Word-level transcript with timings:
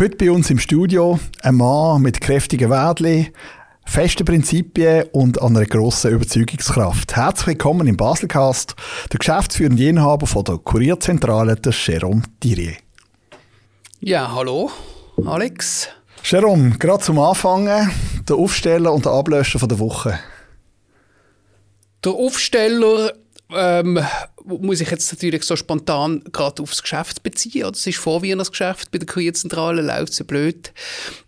Heute 0.00 0.16
bei 0.16 0.30
uns 0.30 0.48
im 0.48 0.60
Studio 0.60 1.18
ein 1.42 1.56
Mann 1.56 2.02
mit 2.02 2.20
kräftigen 2.20 2.70
Wädli, 2.70 3.32
festen 3.84 4.24
Prinzipien 4.24 5.08
und 5.10 5.42
einer 5.42 5.66
grossen 5.66 6.12
Überzeugungskraft. 6.12 7.16
Herzlich 7.16 7.48
willkommen 7.48 7.88
im 7.88 7.96
Baselcast, 7.96 8.76
der 9.10 9.18
geschäftsführende 9.18 9.88
Inhaber 9.88 10.28
von 10.28 10.44
der 10.44 10.58
Kurierzentrale, 10.58 11.56
der 11.56 11.72
Jérôme 11.72 12.22
Thierry. 12.38 12.76
Ja, 13.98 14.32
hallo, 14.32 14.70
Alex. 15.26 15.88
Jérôme, 16.22 16.78
gerade 16.78 17.02
zum 17.02 17.18
Anfangen, 17.18 17.90
der 18.28 18.36
Aufsteller 18.36 18.92
und 18.92 19.04
der 19.04 19.10
Ablöscher 19.10 19.58
von 19.58 19.68
der 19.68 19.80
Woche. 19.80 20.20
Der 22.04 22.12
Aufsteller 22.12 23.14
ähm, 23.52 23.98
muss 24.48 24.80
ich 24.80 24.90
jetzt 24.90 25.12
natürlich 25.12 25.42
so 25.42 25.56
spontan 25.56 26.24
gerade 26.32 26.62
aufs 26.62 26.82
Geschäft 26.82 27.22
beziehen. 27.22 27.68
Das 27.70 27.86
ist 27.86 27.98
Vorwienersgeschäft 27.98 28.90
bei 28.90 28.98
der 28.98 29.06
Kurierzentrale, 29.06 29.82
läuft 29.82 30.14
so 30.14 30.24
blöd. 30.24 30.72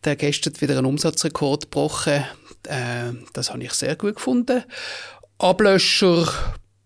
Der 0.04 0.16
gestern 0.16 0.60
wieder 0.60 0.78
einen 0.78 0.86
Umsatzrekord 0.86 1.64
gebrochen. 1.64 2.24
Äh, 2.66 3.12
das 3.32 3.50
habe 3.50 3.62
ich 3.62 3.72
sehr 3.72 3.96
gut 3.96 4.16
gefunden. 4.16 4.64
Ablöscher, 5.38 6.32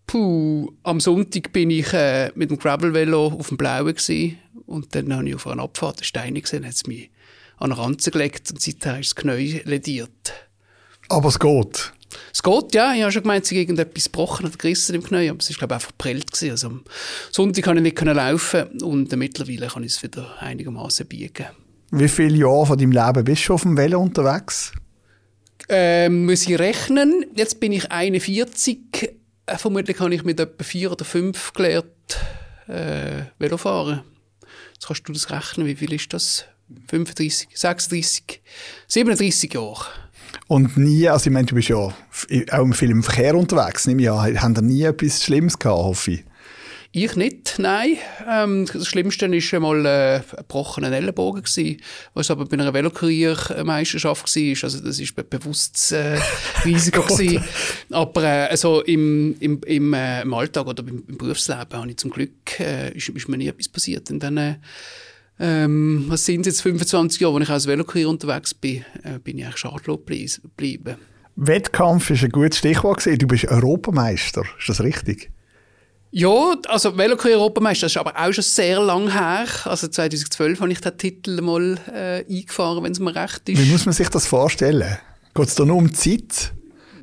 puh, 0.06 0.72
am 0.82 1.00
Sonntag 1.00 1.52
bin 1.52 1.70
ich 1.70 1.92
äh, 1.92 2.30
mit 2.34 2.50
dem 2.50 2.58
Gravel-Velo 2.58 3.26
auf 3.26 3.48
dem 3.48 3.56
Blauen 3.56 3.94
gewesen. 3.94 4.38
und 4.66 4.94
dann 4.94 5.14
habe 5.14 5.28
ich 5.28 5.34
auf 5.34 5.46
einer 5.46 5.62
Abfahrt 5.62 5.98
einen 5.98 6.04
Stein 6.04 6.34
gesehen, 6.34 6.64
hat 6.64 6.74
es 6.74 6.86
mich 6.86 7.10
an 7.56 7.70
den 7.70 7.78
Ranzen 7.78 8.12
gelegt 8.12 8.50
und 8.50 8.60
seitdem 8.60 9.00
ist 9.00 9.16
das 9.16 9.16
Knie 9.16 9.62
lediert. 9.64 10.32
Aber 11.08 11.28
es 11.28 11.38
geht. 11.38 11.92
Es 12.32 12.42
geht, 12.42 12.74
ja. 12.74 12.94
Ich 12.94 13.02
habe 13.02 13.12
schon 13.12 13.22
gemeint, 13.22 13.46
sie 13.46 13.58
irgendetwas 13.58 14.04
gebrochen 14.04 14.46
oder 14.46 14.56
gerissen 14.56 14.94
im 14.94 15.02
Knie, 15.02 15.28
aber 15.28 15.38
es 15.38 15.50
war, 15.50 15.56
glaube 15.56 15.72
ich, 15.72 15.76
einfach 15.76 15.92
prellt 15.98 16.32
gewesen. 16.32 16.50
Also 16.50 16.66
am 16.68 16.84
Sonntag 17.30 17.64
konnte 17.64 17.86
ich 17.86 17.94
nicht 17.94 18.14
laufen 18.14 18.82
und 18.82 19.12
äh, 19.12 19.16
mittlerweile 19.16 19.68
kann 19.68 19.84
ich 19.84 19.92
es 19.92 20.02
wieder 20.02 20.40
einigermaßen 20.40 21.06
biegen. 21.06 21.46
Wie 21.90 22.08
viele 22.08 22.36
Jahre 22.36 22.66
von 22.66 22.78
deinem 22.78 22.92
Leben 22.92 23.24
bist 23.24 23.48
du 23.48 23.54
auf 23.54 23.62
dem 23.62 23.76
Velo 23.76 24.00
unterwegs? 24.00 24.72
Ähm, 25.68 26.26
muss 26.26 26.46
ich 26.46 26.58
rechnen. 26.58 27.26
Jetzt 27.34 27.60
bin 27.60 27.72
ich 27.72 27.90
41. 27.90 28.78
Äh, 29.46 29.58
vermutlich 29.58 29.98
habe 30.00 30.14
ich 30.14 30.24
mit 30.24 30.40
etwa 30.40 30.64
vier 30.64 30.92
oder 30.92 31.04
fünf 31.04 31.52
gelernt, 31.52 31.86
äh, 32.66 33.22
Velofahren. 33.38 34.02
Jetzt 34.74 34.86
kannst 34.86 35.08
du 35.08 35.12
das 35.12 35.30
rechnen. 35.30 35.66
Wie 35.66 35.76
viel 35.76 35.92
ist 35.92 36.12
das? 36.12 36.46
35, 36.88 37.48
36, 37.54 38.42
37 38.88 39.54
Jahre. 39.54 39.86
Und 40.46 40.76
nie, 40.76 41.08
also 41.08 41.28
ich 41.28 41.32
meine, 41.32 41.46
du 41.46 41.54
bist 41.54 41.68
ja 41.68 41.76
auch 41.76 41.92
viel 42.72 42.90
im 42.90 43.02
Verkehr 43.02 43.34
unterwegs, 43.34 43.86
nehme 43.86 44.02
ich 44.02 44.10
an. 44.10 44.40
Haben 44.40 44.54
da 44.54 44.60
nie 44.60 44.82
etwas 44.82 45.22
Schlimmes 45.22 45.58
gehabt, 45.58 45.78
hoffe 45.78 46.10
ich? 46.12 46.24
Ich 46.96 47.16
nicht, 47.16 47.56
nein. 47.58 47.96
Ähm, 48.30 48.66
das 48.72 48.86
Schlimmste 48.86 49.28
war 49.28 49.54
einmal 49.56 49.84
äh, 49.84 50.14
ein 50.18 50.24
gebrochener 50.36 50.92
Ellenbogen, 50.92 51.42
gewesen, 51.42 51.80
was 52.14 52.30
aber 52.30 52.44
bei 52.44 52.52
einer 52.52 52.72
Velokuriermeisterschaft 52.72 54.36
war. 54.36 54.64
Also 54.64 54.80
das 54.80 55.00
war 55.00 55.24
bewusst 55.24 55.90
äh, 55.90 56.20
Risiko. 56.64 57.02
gewesen. 57.02 57.42
Aber 57.90 58.22
äh, 58.22 58.46
also 58.48 58.82
im, 58.82 59.34
im, 59.40 59.60
im, 59.66 59.92
äh, 59.92 60.22
im 60.22 60.34
Alltag 60.34 60.68
oder 60.68 60.84
im, 60.86 61.02
im 61.08 61.18
Berufsleben 61.18 61.72
habe 61.72 61.90
ich 61.90 61.96
zum 61.96 62.12
Glück, 62.12 62.60
äh, 62.60 62.92
ist, 62.92 63.08
ist 63.08 63.28
mir 63.28 63.38
nie 63.38 63.48
etwas 63.48 63.68
passiert. 63.68 64.08
Und 64.12 64.20
dann 64.20 64.36
äh, 64.36 64.54
ähm, 65.38 66.04
was 66.08 66.24
sind 66.24 66.46
jetzt 66.46 66.62
25 66.62 67.20
Jahre, 67.20 67.34
als 67.36 67.44
ich 67.44 67.50
als 67.50 67.66
Velokurier 67.66 68.08
unterwegs 68.08 68.54
bin, 68.54 68.84
äh, 69.02 69.18
bin 69.18 69.38
ich 69.38 69.44
eigentlich 69.44 69.58
schadlos 69.58 69.98
geblieben. 70.42 70.96
Wettkampf 71.36 72.10
ist 72.10 72.22
ein 72.22 72.30
gutes 72.30 72.58
Stichwort 72.58 73.04
Du 73.04 73.26
bist 73.26 73.46
Europameister, 73.46 74.42
ist 74.58 74.68
das 74.68 74.80
richtig? 74.80 75.30
Ja, 76.16 76.54
also 76.68 76.96
Velokurier-Europameister, 76.96 77.86
das 77.86 77.92
ist 77.92 77.96
aber 77.96 78.14
auch 78.16 78.32
schon 78.32 78.44
sehr 78.44 78.80
lang 78.80 79.10
her. 79.10 79.46
Also 79.64 79.88
2012 79.88 80.60
habe 80.60 80.70
ich 80.70 80.80
den 80.80 80.96
Titel 80.96 81.40
mal 81.40 81.76
äh, 81.92 82.24
eingefahren, 82.32 82.84
wenn 82.84 82.92
es 82.92 83.00
mir 83.00 83.16
recht 83.16 83.48
ist. 83.48 83.58
Wie 83.60 83.72
muss 83.72 83.84
man 83.84 83.92
sich 83.92 84.08
das 84.10 84.28
vorstellen? 84.28 84.96
Geht 85.34 85.48
es 85.48 85.56
da 85.56 85.64
nur 85.64 85.76
um 85.76 85.92
Zeit? 85.92 86.52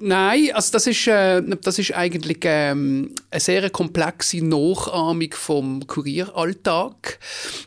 Nein, 0.03 0.49
also 0.53 0.71
das 0.71 0.88
ist, 0.88 1.07
äh, 1.07 1.41
das 1.61 1.77
ist 1.77 1.94
eigentlich 1.94 2.39
ähm, 2.44 3.13
eine 3.29 3.39
sehr 3.39 3.69
komplexe 3.69 4.44
Nachahmung 4.44 5.31
vom 5.31 5.85
Kurieralltag. 5.85 7.19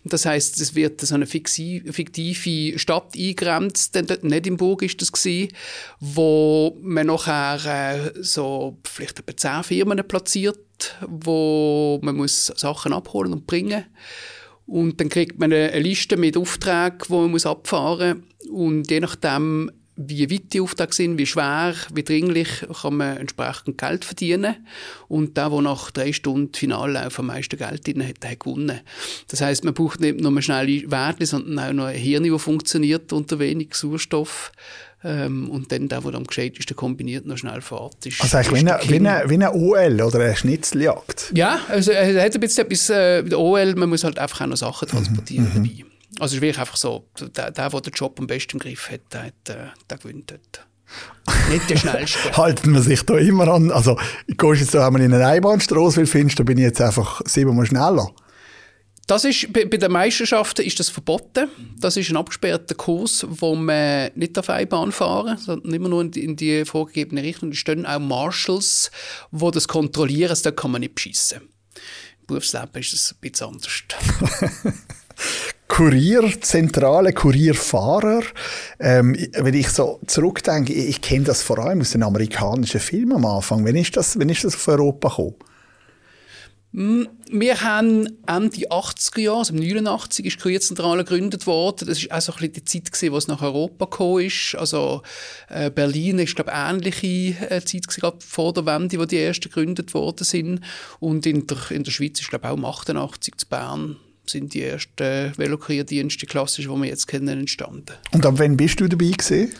Das 0.04 0.26
heißt, 0.26 0.60
es 0.60 0.74
wird 0.74 1.00
so 1.00 1.14
eine 1.14 1.26
fiktive 1.26 2.78
Stadt 2.78 3.14
eingegrenzt, 3.14 3.94
nicht 4.22 4.46
im 4.46 4.56
Burg 4.56 4.82
ist 4.82 5.00
das 5.00 5.12
gewesen, 5.12 5.52
wo 6.00 6.76
man 6.82 7.06
nachher 7.06 8.04
äh, 8.04 8.12
so 8.20 8.78
vielleicht 8.84 9.20
etwa 9.20 9.36
zehn 9.36 9.62
Firmen 9.62 10.06
platziert, 10.06 10.96
wo 11.06 12.00
man 12.02 12.16
muss 12.16 12.46
Sachen 12.56 12.92
abholen 12.92 13.32
und 13.32 13.46
bringen 13.46 13.84
und 14.66 15.00
dann 15.00 15.08
kriegt 15.08 15.38
man 15.38 15.52
eine 15.52 15.78
Liste 15.78 16.16
mit 16.16 16.36
Aufträgen, 16.36 16.98
die 17.06 17.12
man 17.12 17.30
muss 17.30 17.46
abfahren 17.46 18.24
muss. 18.44 18.50
Und 18.50 18.90
je 18.90 19.00
nachdem, 19.00 19.70
wie 19.96 20.30
weit 20.30 20.52
die 20.52 20.60
Aufträge 20.60 20.92
sind, 20.92 21.18
wie 21.18 21.26
schwer, 21.26 21.74
wie 21.92 22.02
dringlich, 22.02 22.48
kann 22.82 22.96
man 22.96 23.16
entsprechend 23.16 23.78
Geld 23.78 24.04
verdienen. 24.04 24.56
Und 25.08 25.36
der, 25.36 25.50
der 25.50 25.60
nach 25.60 25.90
drei 25.90 26.12
Stunden 26.12 26.52
Finallauf 26.52 27.18
am 27.18 27.26
meisten 27.26 27.56
Geld 27.56 27.86
drin 27.86 28.06
hat, 28.06 28.22
der 28.22 28.32
hat 28.32 28.40
gewonnen. 28.40 28.80
Das 29.28 29.40
heißt, 29.40 29.64
man 29.64 29.74
braucht 29.74 30.00
nicht 30.00 30.20
nur 30.20 30.42
schnelle 30.42 30.90
Werte, 30.90 31.26
sondern 31.26 31.58
auch 31.58 31.72
noch 31.72 31.84
ein 31.84 31.96
Hirn, 31.96 32.30
das 32.30 32.42
funktioniert 32.42 33.12
unter 33.12 33.38
wenig 33.38 33.74
Sauerstoff. 33.74 34.50
Ähm, 35.04 35.50
und 35.50 35.70
dann 35.70 35.88
der, 35.88 36.00
der 36.00 36.14
am 36.14 36.24
gescheitesten 36.24 36.74
kombiniert, 36.76 37.26
noch 37.26 37.36
schnell 37.36 37.60
fährt. 37.60 38.06
Ist, 38.06 38.22
also 38.22 38.38
eigentlich 38.38 38.64
wie 38.64 38.70
eine, 38.70 38.80
wie, 38.88 38.94
eine, 38.96 39.24
wie 39.28 39.34
eine 39.34 39.52
OL 39.52 40.00
oder 40.00 40.18
eine 40.18 40.34
Schnitzeljagd? 40.34 41.30
Ja, 41.34 41.60
also 41.68 41.92
er 41.92 42.24
hat 42.24 42.34
ein 42.34 42.40
bisschen 42.40 42.64
etwas, 42.64 42.88
äh, 42.88 43.22
der 43.22 43.38
OL, 43.38 43.74
man 43.74 43.90
muss 43.90 44.02
halt 44.02 44.18
einfach 44.18 44.40
auch 44.40 44.46
noch 44.46 44.56
Sachen 44.56 44.88
transportieren 44.88 45.50
mhm. 45.54 45.68
dabei. 45.68 45.93
Also 46.18 46.32
es 46.32 46.34
ist 46.34 46.40
wirklich 46.42 46.58
einfach 46.58 46.76
so, 46.76 47.08
der, 47.18 47.50
der, 47.50 47.70
der 47.70 47.80
den 47.80 47.92
Job 47.92 48.18
am 48.18 48.26
besten 48.26 48.52
im 48.52 48.58
Griff 48.60 48.90
hat, 48.90 49.00
der, 49.12 49.22
hat, 49.24 49.48
äh, 49.48 49.66
der 49.88 49.98
gewinnt 49.98 50.30
dort. 50.30 50.66
Nicht 51.50 51.68
der 51.70 51.76
Schnellste. 51.78 52.36
Halten 52.36 52.72
wir 52.72 52.82
sich 52.82 53.02
da 53.02 53.16
immer 53.16 53.48
an. 53.48 53.70
Also, 53.70 53.98
gehst 54.28 54.60
jetzt 54.60 54.74
da 54.74 54.86
einmal 54.86 55.02
in 55.02 55.12
eine 55.12 55.26
Einbahnstraße, 55.26 55.98
weil 55.98 56.06
findest, 56.06 56.38
da 56.38 56.44
bin 56.44 56.58
ich 56.58 56.64
jetzt 56.64 56.80
einfach 56.80 57.20
siebenmal 57.24 57.66
schneller. 57.66 58.10
Das 59.06 59.24
ist, 59.24 59.52
bei, 59.52 59.66
bei 59.66 59.76
den 59.76 59.92
Meisterschaften 59.92 60.64
ist 60.64 60.80
das 60.80 60.88
verboten. 60.88 61.48
Das 61.78 61.96
ist 61.96 62.10
ein 62.10 62.16
abgesperrter 62.16 62.74
Kurs, 62.74 63.26
wo 63.28 63.54
man 63.54 64.10
nicht 64.14 64.38
auf 64.38 64.48
Einbahn 64.48 64.92
fahren, 64.92 65.36
sondern 65.36 65.74
immer 65.74 65.88
nur 65.90 66.02
in 66.02 66.10
die, 66.10 66.24
in 66.24 66.36
die 66.36 66.64
vorgegebene 66.64 67.22
Richtung. 67.22 67.50
Da 67.50 67.56
stehen 67.56 67.86
auch 67.86 67.98
Marshals, 67.98 68.90
die 69.30 69.50
das 69.50 69.68
kontrollieren. 69.68 70.30
Also, 70.30 70.44
da 70.44 70.50
kann 70.52 70.70
man 70.70 70.80
nicht 70.80 70.94
beschissen. 70.94 71.40
Im 72.20 72.26
Berufsleben 72.26 72.80
ist 72.80 72.92
das 72.92 73.12
ein 73.12 73.20
bisschen 73.20 73.48
anders. 73.48 73.82
Kurierzentrale, 75.68 77.12
Kurierfahrer. 77.12 78.22
Ähm, 78.78 79.16
wenn 79.32 79.54
ich 79.54 79.70
so 79.70 80.00
zurückdenke, 80.06 80.72
ich, 80.72 80.88
ich 80.88 81.00
kenne 81.00 81.24
das 81.24 81.42
vor 81.42 81.58
allem 81.58 81.80
aus 81.80 81.90
den 81.90 82.02
amerikanischen 82.02 82.80
Filmen 82.80 83.16
am 83.16 83.26
Anfang. 83.26 83.64
Wann 83.64 83.76
ist 83.76 83.96
das, 83.96 84.18
wann 84.18 84.28
ist 84.28 84.44
das 84.44 84.54
auf 84.54 84.68
Europa 84.68 85.08
gekommen? 85.08 85.34
Mm, 86.76 87.04
wir 87.30 87.60
haben 87.60 88.08
Ende 88.26 88.68
80er 88.68 89.20
Jahre, 89.20 89.38
also 89.38 89.54
89 89.54 90.26
ist 90.26 90.36
die 90.36 90.42
Kurierzentrale 90.42 91.04
gegründet 91.04 91.46
worden. 91.46 91.86
Das 91.86 92.08
war 92.08 92.18
auch 92.18 92.20
so 92.20 92.32
ein 92.32 92.38
bisschen 92.38 92.52
die 92.52 92.64
Zeit, 92.64 92.92
gewesen, 92.92 93.12
wo 93.12 93.16
es 93.16 93.28
nach 93.28 93.42
Europa 93.42 93.84
gekommen 93.84 94.26
ist. 94.26 94.56
Also 94.56 95.02
äh, 95.48 95.70
Berlin 95.70 96.18
ist, 96.18 96.34
glaube 96.34 96.50
ich, 96.50 96.56
ähnliche 96.56 97.48
äh, 97.48 97.64
Zeit 97.64 97.86
gewesen, 97.86 98.20
vor 98.20 98.52
der 98.52 98.66
Wende, 98.66 98.98
wo 98.98 99.04
die 99.04 99.18
ersten 99.18 99.50
gegründet 99.50 99.94
worden 99.94 100.24
sind. 100.24 100.62
Und 100.98 101.24
in 101.26 101.46
der, 101.46 101.70
in 101.70 101.84
der 101.84 101.92
Schweiz 101.92 102.20
ist, 102.20 102.28
glaube 102.28 102.46
ich, 102.46 102.50
auch 102.50 102.56
um 102.56 102.64
88 102.64 103.36
zu 103.36 103.46
Bern 103.46 103.96
sind 104.26 104.54
die 104.54 104.62
ersten 104.62 105.32
Velokurierdienste 105.36 106.26
klassisch, 106.26 106.66
die 106.66 106.70
wir 106.70 106.86
jetzt 106.86 107.06
kennen, 107.06 107.40
entstanden. 107.40 107.94
Und 108.12 108.26
ab 108.26 108.34
wann 108.38 108.56
bist 108.56 108.80
du 108.80 108.88
dabei 108.88 109.10
gewesen? 109.10 109.52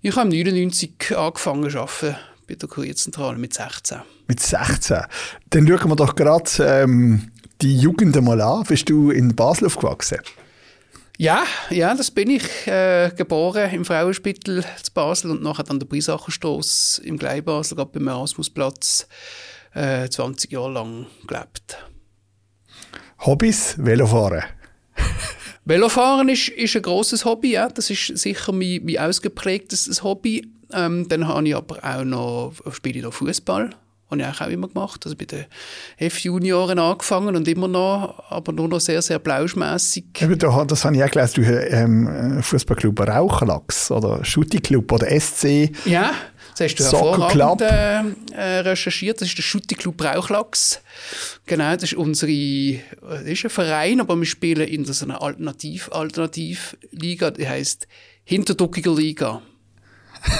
Ich 0.00 0.16
habe 0.16 0.28
99 0.28 1.16
angefangen 1.16 1.70
zu 1.70 1.78
arbeiten 1.78 2.16
bei 2.48 2.54
der 2.54 2.68
Kurierzentrale 2.68 3.38
mit 3.38 3.54
16. 3.54 3.98
Mit 4.26 4.40
16? 4.40 5.02
Dann 5.50 5.68
schauen 5.68 5.90
wir 5.90 5.96
doch 5.96 6.16
gerade 6.16 6.50
ähm, 6.60 7.30
die 7.60 7.76
Jugend 7.78 8.20
mal 8.20 8.40
an. 8.40 8.64
Bist 8.64 8.88
du 8.88 9.10
in 9.10 9.34
Basel 9.34 9.66
aufgewachsen? 9.66 10.18
Ja, 11.18 11.44
ja, 11.70 11.94
das 11.94 12.10
bin 12.10 12.30
ich. 12.30 12.66
Äh, 12.66 13.12
geboren 13.16 13.70
im 13.72 13.84
Frauenspital 13.84 14.64
zu 14.82 14.92
Basel 14.92 15.30
und 15.30 15.42
nachher 15.42 15.70
an 15.70 15.78
der 15.78 15.86
Brisacherstrasse 15.86 17.02
im 17.04 17.18
Gleibasel, 17.18 17.76
gerade 17.76 17.92
beim 17.92 18.08
Erasmusplatz, 18.08 19.06
äh, 19.74 20.08
20 20.08 20.50
Jahre 20.50 20.72
lang 20.72 21.06
gelebt. 21.28 21.76
Hobbys, 23.24 23.76
Velofahren. 23.78 24.42
Velofahren 25.64 26.28
ist, 26.28 26.48
ist 26.48 26.74
ein 26.74 26.82
grosses 26.82 27.24
Hobby, 27.24 27.52
ja. 27.52 27.68
Das 27.68 27.88
ist 27.88 28.18
sicher 28.18 28.52
mein, 28.52 28.80
mein 28.84 28.98
ausgeprägtes 28.98 30.02
Hobby. 30.02 30.48
Ähm, 30.72 31.06
dann 31.08 31.28
habe 31.28 31.46
ich 31.46 31.54
aber 31.54 31.78
auch 31.84 32.04
noch, 32.04 32.52
spiele 32.72 32.98
ich 32.98 33.04
noch 33.04 33.12
Fußball. 33.12 33.70
Habe 34.10 34.20
ich 34.20 34.26
auch 34.26 34.48
immer 34.48 34.68
gemacht. 34.68 35.02
Also 35.04 35.16
bei 35.16 35.24
den 35.24 35.46
F-Junioren 35.98 36.78
angefangen 36.78 37.36
und 37.36 37.46
immer 37.48 37.68
noch, 37.68 38.22
aber 38.28 38.52
nur 38.52 38.68
noch 38.68 38.80
sehr, 38.80 39.00
sehr 39.00 39.18
blauschmässig. 39.18 40.04
das 40.66 40.84
habe 40.84 40.96
ich 40.96 41.04
auch 41.04 41.10
gelesen, 41.10 41.44
du 41.44 41.70
ähm, 41.70 42.42
Fußballclub 42.42 43.00
Rauchenlachs 43.00 43.90
oder 43.90 44.22
Schutti-Club 44.24 44.90
oder 44.90 45.08
SC. 45.18 45.70
Ja, 45.86 46.10
Das 46.56 46.60
hast 46.60 46.76
du 46.76 46.84
hervorragend 46.84 47.62
äh, 48.32 48.58
recherchiert. 48.60 49.20
Das 49.20 49.28
ist 49.28 49.38
der 49.38 49.42
Schutti 49.42 49.74
Club 49.74 49.96
Brauchlachs. 49.96 50.80
Genau, 51.46 51.72
das 51.74 51.84
ist 51.84 51.94
unsere, 51.94 52.80
das 53.00 53.22
ist 53.22 53.44
ein 53.44 53.50
Verein, 53.50 54.00
aber 54.00 54.16
wir 54.16 54.26
spielen 54.26 54.68
in 54.68 54.84
so 54.84 55.04
einer 55.04 55.22
Alternativ, 55.22 55.90
Alternativliga, 55.92 57.30
die 57.30 57.48
heißt 57.48 57.88
Hinterduckiger 58.24 58.94
Liga. 58.94 59.42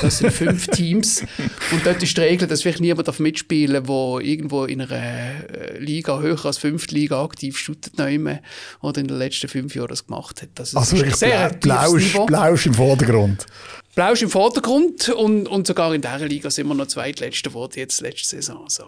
Das 0.00 0.18
sind 0.18 0.32
fünf 0.32 0.66
Teams. 0.72 1.24
Und 1.72 1.84
dort 1.84 2.02
ist 2.02 2.16
die 2.16 2.20
Regel, 2.20 2.46
dass 2.46 2.64
wirklich 2.64 2.80
niemand 2.80 3.20
mitspielen 3.20 3.84
darf, 3.84 4.18
der 4.20 4.26
irgendwo 4.26 4.64
in 4.64 4.80
einer 4.80 4.92
äh, 4.92 5.78
Liga 5.78 6.20
höher 6.20 6.44
als 6.44 6.58
fünfte 6.58 6.94
Liga 6.94 7.22
aktiv 7.22 7.58
shootet 7.58 7.94
oder 7.94 9.00
in 9.00 9.08
den 9.08 9.18
letzten 9.18 9.48
fünf 9.48 9.74
Jahren 9.74 9.88
das 9.88 10.06
gemacht 10.06 10.42
hat. 10.42 10.50
Also, 10.58 10.78
also 10.78 10.96
wirklich 10.96 11.16
sehr 11.16 11.50
blau, 11.54 11.96
blau 12.26 12.54
ist 12.54 12.66
im 12.66 12.74
Vordergrund. 12.74 13.46
Blau 13.94 14.12
ist 14.12 14.22
im 14.22 14.30
Vordergrund 14.30 15.10
und, 15.10 15.46
und 15.48 15.66
sogar 15.66 15.94
in 15.94 16.00
dieser 16.00 16.26
Liga 16.26 16.50
sind 16.50 16.66
wir 16.66 16.74
noch 16.74 16.86
zweitletzte 16.86 17.50
geworden, 17.50 17.74
jetzt 17.76 18.00
letzte 18.00 18.36
Saison. 18.36 18.64
So. 18.68 18.84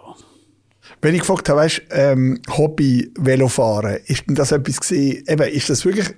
Wenn 1.02 1.14
ich 1.14 1.20
gefragt 1.20 1.48
habe, 1.50 1.60
weißt, 1.60 1.82
ähm, 1.90 2.40
Hobby 2.56 3.12
Velofahren, 3.18 3.98
ist 4.06 4.26
denn 4.26 4.34
das 4.34 4.52
etwas 4.52 4.80
gewesen, 4.80 5.24
eben, 5.28 5.52
ist 5.52 5.68
das 5.68 5.84
wirklich 5.84 6.14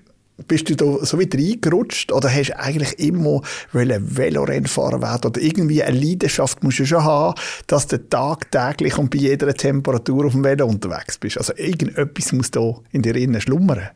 bist 0.46 0.68
du 0.68 0.76
da 0.76 1.04
so 1.04 1.18
wieder 1.18 1.38
reingerutscht 1.38 2.12
oder 2.12 2.32
hast 2.32 2.50
du 2.50 2.58
eigentlich 2.58 2.98
immer 2.98 3.40
Velorennfahrer 3.72 5.00
werden 5.00 5.30
oder 5.30 5.40
irgendwie 5.40 5.82
eine 5.82 5.98
Leidenschaft 5.98 6.62
musst 6.62 6.78
du 6.78 6.84
schon 6.84 7.04
haben, 7.04 7.40
dass 7.66 7.86
du 7.86 7.98
tagtäglich 8.08 8.98
und 8.98 9.10
bei 9.10 9.18
jeder 9.18 9.52
Temperatur 9.54 10.26
auf 10.26 10.32
dem 10.32 10.44
Velo 10.44 10.66
unterwegs 10.66 11.16
bist? 11.16 11.38
Also 11.38 11.54
irgendetwas 11.56 12.32
muss 12.32 12.50
da 12.50 12.74
in 12.92 13.00
dir 13.00 13.16
innen 13.16 13.40
schlummern. 13.40 13.88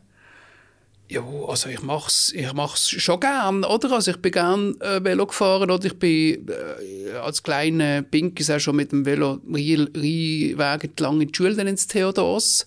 Ja, 1.11 1.25
also 1.45 1.67
ich 1.67 1.81
mach's, 1.81 2.31
ich 2.33 2.53
mach's 2.53 2.89
schon 2.89 3.19
gern, 3.19 3.65
oder? 3.65 3.91
Also 3.91 4.11
ich 4.11 4.17
bin 4.17 4.31
gern 4.31 4.79
äh, 4.79 5.03
Velo 5.03 5.27
gefahren, 5.27 5.69
oder 5.69 5.83
ich 5.83 5.99
bin 5.99 6.47
äh, 6.47 7.11
als 7.17 7.43
kleiner 7.43 8.01
Pinkis 8.01 8.49
auch 8.49 8.61
schon 8.61 8.77
mit 8.77 8.93
dem 8.93 9.05
Velo 9.05 9.41
Rheinweg 9.45 10.85
entlang 10.85 11.19
in 11.19 11.27
die 11.27 11.35
Schule 11.35 11.61
ins 11.63 11.87
Theodors. 11.87 12.65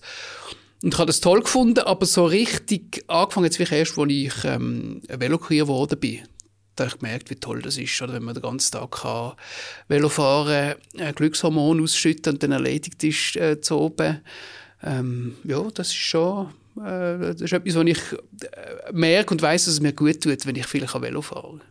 Und 0.83 0.93
ich 0.93 0.99
habe 0.99 1.07
das 1.07 1.21
toll 1.21 1.41
gefunden, 1.41 1.79
aber 1.79 2.05
so 2.05 2.23
richtig 2.23 3.03
angefangen 3.07 3.45
jetzt 3.45 3.59
erst, 3.59 3.97
als 3.97 4.11
ich 4.11 4.33
ähm, 4.43 5.01
Velokurier 5.07 5.63
geworden 5.63 5.99
bin. 5.99 6.19
Da 6.75 6.83
habe 6.83 6.93
ich 6.93 7.01
gemerkt, 7.01 7.31
wie 7.31 7.35
toll 7.37 7.63
das 7.63 7.79
ist, 7.79 7.99
oder 8.03 8.13
wenn 8.13 8.25
man 8.25 8.35
den 8.35 8.43
ganzen 8.43 8.73
Tag 8.73 8.91
kann 8.91 9.33
Velo 9.87 10.07
fahren 10.07 10.75
kann, 10.95 11.07
äh, 11.07 11.13
Glückshormon 11.13 11.81
ausschütten 11.81 12.33
und 12.33 12.43
dann 12.43 12.51
erledigt 12.51 13.03
ist 13.03 13.37
äh, 13.37 13.59
zu 13.59 13.79
oben. 13.79 14.21
Ähm, 14.85 15.35
ja, 15.43 15.61
das 15.73 15.87
ist 15.87 15.95
schon 15.95 16.47
äh, 16.77 17.17
das 17.19 17.41
ist 17.41 17.53
etwas, 17.53 17.75
was 17.75 17.85
ich 17.85 17.99
äh, 18.11 18.91
merke 18.91 19.33
und 19.33 19.41
weiß, 19.41 19.65
dass 19.65 19.73
es 19.75 19.81
mir 19.81 19.93
gut 19.93 20.21
tut, 20.21 20.45
wenn 20.45 20.55
ich 20.55 20.67
viel 20.67 20.85
Velo 20.85 21.21
fahren. 21.21 21.61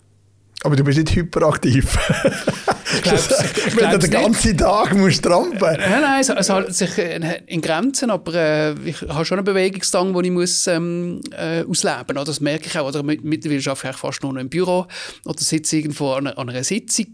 Aber 0.63 0.77
du 0.77 0.85
bist 0.85 0.99
nicht 0.99 1.15
hyperaktiv. 1.15 1.99
Ich 3.03 3.77
Wenn 3.77 3.91
du 3.91 3.99
den 3.99 4.11
ganzen 4.11 4.49
nicht. 4.49 4.61
Tag 4.61 4.95
musst 4.95 5.23
trampen 5.23 5.59
musst. 5.59 5.79
Nein, 5.79 6.01
nein, 6.01 6.21
es, 6.21 6.29
es 6.29 6.49
hält 6.49 6.75
sich 6.75 6.91
in 6.99 7.61
Grenzen, 7.61 8.11
aber 8.11 8.35
äh, 8.35 8.75
ich 8.85 9.03
habe 9.03 9.25
schon 9.25 9.39
einen 9.39 9.45
Bewegungsdrang, 9.45 10.13
den 10.13 10.25
ich 10.25 10.31
muss, 10.31 10.67
ähm, 10.67 11.21
äh, 11.37 11.65
ausleben 11.65 12.15
muss. 12.15 12.25
Das 12.25 12.41
merke 12.41 12.67
ich 12.67 12.79
auch. 12.79 12.89
Oder 12.89 13.03
mittlerweile 13.03 13.71
arbeite 13.71 13.91
ich 13.91 13.97
fast 13.97 14.23
nur 14.23 14.33
noch 14.33 14.41
im 14.41 14.49
Büro 14.49 14.87
oder 15.25 15.41
sitze 15.41 15.77
irgendwo 15.77 16.13
an 16.13 16.27
einer, 16.27 16.39
an 16.39 16.49
einer 16.49 16.65
Sitzung 16.65 17.07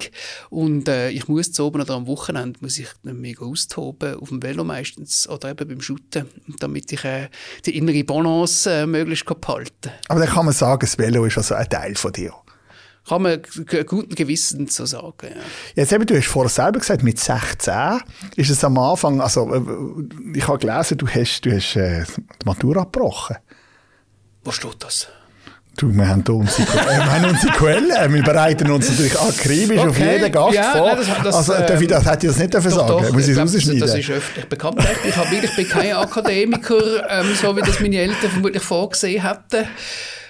und 0.50 0.88
äh, 0.88 1.10
ich 1.10 1.28
muss 1.28 1.52
zu 1.52 1.66
oben 1.66 1.80
oder 1.80 1.94
am 1.94 2.06
Wochenende 2.06 2.58
muss 2.60 2.78
ich 2.78 2.88
mega 3.02 3.44
austoben, 3.44 4.16
auf 4.16 4.28
dem 4.28 4.42
Velo 4.42 4.64
meistens 4.64 5.28
oder 5.28 5.50
eben 5.50 5.68
beim 5.68 5.80
Shooten, 5.80 6.26
damit 6.58 6.92
ich 6.92 7.04
äh, 7.04 7.28
die 7.66 7.76
innere 7.76 8.04
Balance 8.04 8.70
äh, 8.70 8.86
möglichst 8.86 9.26
behalten 9.26 9.90
Aber 10.08 10.20
dann 10.20 10.28
kann 10.28 10.44
man 10.44 10.54
sagen, 10.54 10.80
das 10.80 10.98
Velo 10.98 11.24
ist 11.24 11.38
also 11.38 11.54
ein 11.54 11.68
Teil 11.68 11.94
von 11.94 12.12
dir. 12.12 12.32
Kann 13.10 13.22
man 13.22 13.42
guten 13.86 14.14
Gewissen 14.14 14.68
so 14.68 14.86
sagen. 14.86 15.14
Ja. 15.22 15.40
Jetzt 15.74 15.92
eben, 15.92 16.06
du 16.06 16.16
hast 16.16 16.28
vorher 16.28 16.48
selber 16.48 16.78
gesagt, 16.78 17.02
mit 17.02 17.18
16 17.18 17.74
ist 18.36 18.50
es 18.50 18.62
am 18.62 18.78
Anfang, 18.78 19.20
also 19.20 19.52
äh, 19.52 20.38
ich 20.38 20.46
habe 20.46 20.58
gelesen, 20.58 20.96
du 20.96 21.08
hast, 21.08 21.40
du 21.40 21.50
hast 21.50 21.74
äh, 21.74 22.04
die 22.04 22.46
Matura 22.46 22.82
abgebrochen. 22.82 23.38
Wo 24.44 24.52
steht 24.52 24.76
das? 24.78 25.08
Du, 25.76 25.92
wir 25.92 26.06
haben 26.06 26.22
hier 26.24 26.36
unsere, 26.36 26.62
äh, 26.62 26.86
wir 26.86 27.12
haben 27.12 27.24
unsere 27.24 27.52
Quellen. 27.54 28.14
Wir 28.14 28.22
bereiten 28.22 28.70
uns 28.70 28.88
natürlich 28.88 29.18
akribisch 29.18 29.80
okay. 29.80 29.88
auf 29.88 29.98
jeden 29.98 30.30
Gast 30.30 30.54
ja, 30.54 30.70
vor. 30.70 30.86
Nein, 30.86 30.96
das, 30.98 31.22
das, 31.24 31.34
also, 31.34 31.52
darf 31.66 31.80
ich, 31.80 31.88
das 31.88 32.06
hätte 32.06 32.26
ich 32.28 32.32
das 32.32 32.40
nicht 32.40 32.54
dürfen 32.54 32.70
doch, 32.70 32.88
sagen. 32.88 33.06
Doch, 33.06 33.12
Muss 33.12 33.26
ich 33.26 33.36
rausschneiden? 33.36 33.80
Das 33.80 33.94
ist 33.96 34.10
öffentlich 34.10 34.48
bekannt. 34.48 34.84
Ich, 35.04 35.16
hab, 35.16 35.32
ich 35.32 35.56
bin 35.56 35.68
kein 35.68 35.94
Akademiker, 35.94 37.10
ähm, 37.10 37.34
so 37.34 37.56
wie 37.56 37.60
das 37.62 37.80
meine 37.80 37.96
Eltern 37.96 38.30
vermutlich 38.30 38.62
vorgesehen 38.62 39.20
hätten. 39.20 39.66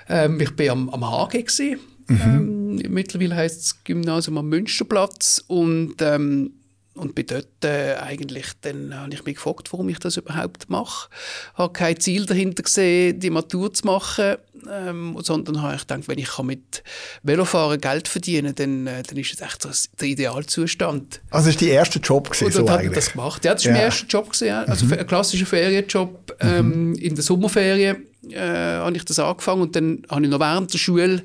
Ähm, 0.08 0.40
ich 0.40 0.58
war 0.58 0.72
am, 0.72 0.88
am 0.88 1.04
HG. 1.04 1.42
Gewesen. 1.42 1.78
Mhm. 2.08 2.20
Ähm, 2.22 2.59
mittlerweile 2.88 3.36
heißt 3.36 3.60
es 3.60 3.84
Gymnasium 3.84 4.38
am 4.38 4.48
Münsterplatz 4.48 5.42
und 5.46 5.96
ähm, 6.00 6.52
und 6.94 7.14
bin 7.14 7.26
dort 7.26 7.64
äh, 7.64 7.94
eigentlich, 7.94 8.46
dann 8.62 8.94
habe 8.94 9.14
ich 9.14 9.24
mich 9.24 9.36
gefragt, 9.36 9.72
warum 9.72 9.88
ich 9.88 9.98
das 9.98 10.16
überhaupt 10.16 10.68
mache. 10.68 11.08
Ich 11.52 11.58
habe 11.58 11.72
kein 11.72 11.98
Ziel 11.98 12.26
dahinter 12.26 12.62
gesehen, 12.62 13.20
die 13.20 13.30
Matur 13.30 13.72
zu 13.72 13.86
machen, 13.86 14.36
ähm, 14.70 15.16
sondern 15.22 15.62
habe 15.62 15.76
ich 15.76 15.86
gedacht, 15.86 16.08
wenn 16.08 16.18
ich 16.18 16.38
mit 16.42 16.82
Velofahren 17.22 17.80
Geld 17.80 18.08
verdienen 18.08 18.54
kann, 18.54 18.84
dann, 18.84 18.98
äh, 18.98 19.02
dann 19.02 19.16
ist 19.16 19.32
das 19.32 19.40
echt 19.40 19.62
so 19.62 19.70
der 20.00 20.08
Idealzustand. 20.08 21.20
Also 21.30 21.50
das 21.50 21.60
war 21.60 21.68
dein 21.68 21.76
erster 21.76 22.00
Job 22.00 22.30
gewesen, 22.30 22.52
so 22.52 22.68
habe 22.68 22.84
ich 22.84 22.92
das 22.92 23.12
gemacht. 23.12 23.44
Ja, 23.44 23.54
das 23.54 23.64
war 23.64 23.72
ja. 23.72 23.78
mein 23.78 23.84
erster 23.86 24.06
Job 24.06 24.30
gewesen, 24.32 24.50
also 24.50 24.86
mhm. 24.86 24.92
ein 24.94 25.06
klassischer 25.06 25.46
Ferienjob 25.46 26.36
ähm, 26.40 26.90
mhm. 26.90 26.94
in 26.96 27.14
der 27.14 27.24
Sommerferien 27.24 28.04
äh, 28.28 28.38
habe 28.38 28.96
ich 28.96 29.04
das 29.04 29.18
angefangen 29.18 29.62
und 29.62 29.76
dann 29.76 30.02
habe 30.10 30.22
ich 30.22 30.28
noch 30.28 30.40
während 30.40 30.72
der 30.72 30.78
Schule, 30.78 31.22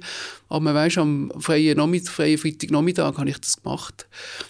aber 0.50 0.74
weißt, 0.74 0.97
am 0.97 1.31
freien, 1.39 1.77
Nachmittag, 1.77 2.13
freien 2.13 2.38
Freitagnachmittag 2.38 3.18
habe 3.18 3.30
ich 3.30 3.39
das 3.39 3.62
gemacht. 3.62 4.07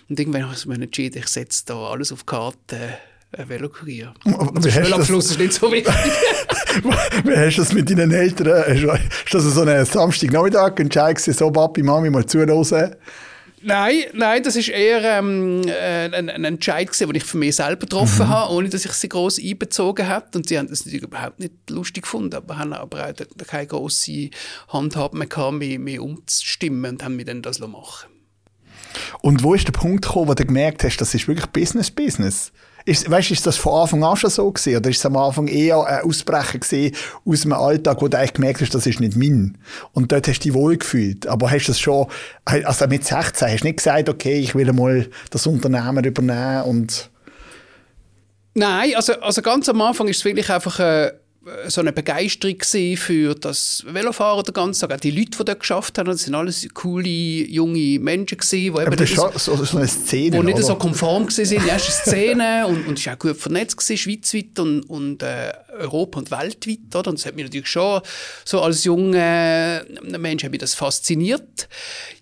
Und 0.09 0.19
irgendwann 0.19 0.45
habe 0.45 0.55
ich 0.55 0.65
mir 0.65 0.75
entschieden, 0.75 1.19
ich 1.19 1.27
setze 1.27 1.63
da 1.65 1.75
alles 1.89 2.11
auf 2.11 2.19
die 2.19 2.25
Karte, 2.25 2.97
äh, 3.31 3.47
Velokurier. 3.47 4.13
Der 4.25 4.71
Schulabschluss 4.71 5.31
ist 5.31 5.39
nicht 5.39 5.53
so 5.53 5.71
wichtig. 5.71 5.93
Wie 7.23 7.35
hast 7.35 7.57
du 7.57 7.61
das 7.61 7.73
mit 7.73 7.89
deinen 7.89 8.11
Eltern? 8.11 8.75
Ist 8.75 9.33
das 9.33 9.43
so 9.43 9.61
ein 9.61 9.85
Samstagnachmittag 9.85 10.79
entscheidest 10.79 11.27
du 11.27 11.33
so, 11.33 11.51
Papi, 11.51 11.83
Mami, 11.83 12.09
mal 12.09 12.25
zuhören? 12.25 12.95
Nein, 13.67 14.03
nein, 14.13 14.43
das 14.43 14.55
ist 14.55 14.69
eher 14.69 15.01
ähm, 15.17 15.63
äh, 15.67 16.05
ein, 16.15 16.29
ein, 16.29 16.45
Entscheid 16.45 16.85
gewesen, 16.85 17.07
den 17.07 17.15
ich 17.15 17.23
für 17.23 17.37
mich 17.37 17.55
selber 17.55 17.87
getroffen 17.87 18.27
mhm. 18.27 18.29
habe, 18.29 18.53
ohne 18.53 18.69
dass 18.69 18.85
ich 18.85 18.91
sie 18.91 19.09
groß 19.09 19.39
einbezogen 19.39 20.07
habe. 20.07 20.27
Und 20.35 20.47
sie 20.47 20.59
haben 20.59 20.67
das 20.67 20.85
natürlich 20.85 21.05
überhaupt 21.05 21.39
nicht 21.39 21.53
lustig 21.71 22.03
gefunden, 22.03 22.35
aber 22.35 22.59
haben 22.59 22.73
aber 22.73 23.07
auch 23.09 23.45
keine 23.47 23.65
große 23.65 24.29
Handhabe 24.67 25.17
mehr 25.17 25.25
gehabt, 25.25 25.53
mich, 25.53 25.79
mich 25.79 25.99
umzustimmen 25.99 26.91
und 26.91 27.03
haben 27.03 27.15
mir 27.15 27.25
dann 27.25 27.41
das 27.41 27.57
machen 27.57 28.07
Und 29.21 29.41
wo 29.41 29.55
ist 29.55 29.65
der 29.65 29.71
Punkt 29.71 30.05
gekommen, 30.05 30.27
wo 30.27 30.35
du 30.35 30.45
gemerkt 30.45 30.83
hast, 30.83 30.97
das 30.97 31.15
ist 31.15 31.27
wirklich 31.27 31.47
Business, 31.47 31.89
Business? 31.89 32.51
Ist, 32.87 33.09
weißt, 33.09 33.31
ist 33.31 33.47
das 33.47 33.57
von 33.57 33.81
Anfang 33.81 34.03
an 34.03 34.15
schon 34.15 34.29
so 34.29 34.51
gewesen? 34.51 34.77
Oder 34.77 34.91
ist 34.91 34.97
es 34.97 35.05
am 35.07 35.17
Anfang 35.17 35.47
eher 35.47 35.83
ein 35.83 36.03
Ausbrechen 36.03 36.59
gewesen 36.59 36.95
aus 37.25 37.41
dem 37.41 37.53
Alltag, 37.53 37.99
wo 37.99 38.07
du 38.07 38.17
eigentlich 38.17 38.33
gemerkt 38.33 38.61
hast, 38.61 38.75
das 38.75 38.85
ist 38.85 38.99
nicht 38.99 39.17
mein? 39.17 39.57
Und 39.93 40.11
dort 40.11 40.27
hast 40.27 40.39
du 40.39 40.43
dich 40.43 40.53
wohl 40.53 40.77
gefühlt. 40.77 41.25
Aber 41.25 41.49
hast 41.49 41.65
du 41.65 41.71
das 41.71 41.79
schon, 41.79 42.05
also 42.45 42.87
mit 42.87 43.03
16 43.03 43.47
hast 43.47 43.61
du 43.61 43.67
nicht 43.67 43.77
gesagt, 43.77 44.07
okay, 44.07 44.39
ich 44.39 44.53
will 44.53 44.71
mal 44.71 45.09
das 45.31 45.47
Unternehmen 45.47 46.03
übernehmen 46.03 46.61
und 46.63 47.09
Nein, 48.57 48.93
also, 48.95 49.19
also 49.19 49.41
ganz 49.41 49.67
am 49.67 49.81
Anfang 49.81 50.07
ist 50.07 50.19
es 50.19 50.25
wirklich 50.25 50.49
einfach 50.49 50.79
äh, 50.79 51.11
so 51.67 51.81
eine 51.81 51.93
Begeisterung 51.93 52.57
für 52.97 53.35
das 53.35 53.83
Velofahren 53.87 54.43
den 54.43 54.53
ganzen 54.53 54.81
Tag. 54.81 54.97
Auch 54.97 54.99
die 54.99 55.11
Leute, 55.11 55.37
die 55.37 55.45
dort 55.45 55.59
geschafft 55.59 55.97
haben, 55.97 56.07
das 56.07 56.23
sind 56.23 56.33
alles 56.33 56.67
coole, 56.73 57.07
junge 57.07 57.99
Menschen 57.99 58.37
gewesen, 58.37 58.73
die 58.73 58.81
eben 58.81 58.95
das 58.95 59.11
ist 59.11 59.43
so, 59.43 59.63
so 59.63 59.77
eine 59.77 59.87
Szene, 59.87 60.37
wo 60.37 60.43
nicht 60.43 60.57
so 60.63 60.75
konform 60.75 61.23
waren. 61.25 61.49
Die 61.49 61.67
erste 61.67 61.91
Szene 61.91 62.65
und, 62.67 62.87
und 62.87 62.99
es 62.99 63.05
war 63.05 63.13
auch 63.13 63.19
gut 63.19 63.37
vernetzt, 63.37 63.77
gewesen, 63.77 63.97
schweizweit 63.97 64.59
und, 64.59 64.81
und 64.83 65.23
äh, 65.23 65.53
Europa 65.79 66.19
und 66.19 66.31
weltweit. 66.31 66.95
Oder? 66.95 67.09
Und 67.09 67.19
das 67.19 67.25
hat 67.25 67.35
mich 67.35 67.45
natürlich 67.45 67.67
schon 67.67 68.01
so 68.43 68.61
als 68.61 68.83
junger 68.83 69.85
Mensch 70.01 70.43
hat 70.43 70.51
mich 70.51 70.61
das 70.61 70.73
fasziniert. 70.73 71.67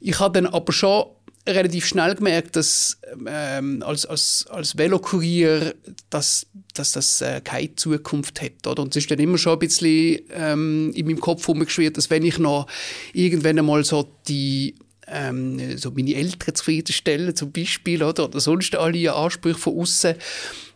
Ich 0.01 0.19
habe 0.19 0.41
dann 0.41 0.51
aber 0.51 0.73
schon 0.73 1.05
relativ 1.47 1.85
schnell 1.85 2.15
gemerkt, 2.15 2.55
dass 2.55 2.99
ähm, 3.27 3.83
als, 3.85 4.05
als, 4.05 4.45
als 4.49 4.77
Velokurier, 4.77 5.75
dass, 6.09 6.47
dass 6.73 6.93
das 6.93 7.21
äh, 7.21 7.41
keine 7.43 7.75
Zukunft 7.75 8.41
hat. 8.41 8.65
Oder? 8.65 8.81
Und 8.83 8.95
es 8.95 9.03
ist 9.03 9.11
dann 9.11 9.19
immer 9.19 9.37
schon 9.37 9.53
ein 9.53 9.59
bisschen 9.59 10.21
ähm, 10.31 10.91
in 10.95 11.05
meinem 11.05 11.19
Kopf 11.19 11.47
herumgeschwirrt, 11.47 11.97
dass 11.97 12.09
wenn 12.09 12.23
ich 12.23 12.39
noch 12.39 12.67
irgendwann 13.13 13.59
einmal 13.59 13.83
so 13.83 14.09
die 14.27 14.75
ähm, 15.07 15.77
so 15.77 15.91
meine 15.91 16.15
Eltern 16.15 16.55
zufriedenstellen 16.55 17.35
zum 17.35 17.51
Beispiel 17.51 18.01
oder, 18.03 18.23
oder 18.23 18.39
sonst 18.39 18.75
alle 18.75 19.13
Ansprüche 19.13 19.59
von 19.59 19.79
außen, 19.79 20.15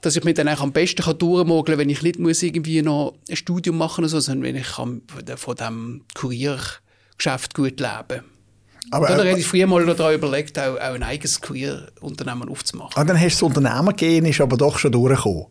dass 0.01 0.17
ich 0.17 0.23
mir 0.25 0.33
dann 0.33 0.49
auch 0.49 0.59
am 0.59 0.73
besten 0.73 1.01
kann 1.01 1.17
durchmogeln 1.17 1.77
kann, 1.77 1.79
wenn 1.79 1.89
ich 1.89 2.01
nicht 2.01 2.19
muss 2.19 2.43
irgendwie 2.43 2.81
noch 2.81 3.15
ein 3.29 3.37
Studium 3.37 3.77
machen 3.77 4.03
muss, 4.03 4.11
sondern 4.11 4.43
wenn 4.43 4.57
ich 4.57 4.67
kann 4.67 5.01
von 5.37 5.55
dem 5.55 6.01
Kuriergeschäft 6.13 7.53
gut 7.53 7.79
leben 7.79 8.07
kann. 8.07 8.36
Aber, 8.91 9.07
da 9.07 9.23
hätte 9.23 9.39
ich 9.39 9.47
früher 9.47 9.67
mal 9.67 9.85
daran 9.85 10.15
überlegt, 10.15 10.57
auch, 10.57 10.75
auch 10.75 10.79
ein 10.79 11.03
eigenes 11.03 11.41
Queer-Unternehmen 11.41 12.49
aufzumachen. 12.49 12.93
Ah, 12.95 13.03
dann 13.03 13.19
hast 13.19 13.41
du 13.41 13.47
das 13.47 13.57
Unternehmen 13.57 13.95
gehen, 13.95 14.25
ist 14.25 14.41
aber 14.41 14.57
doch 14.57 14.77
schon 14.77 14.91
durchgekommen. 14.91 15.47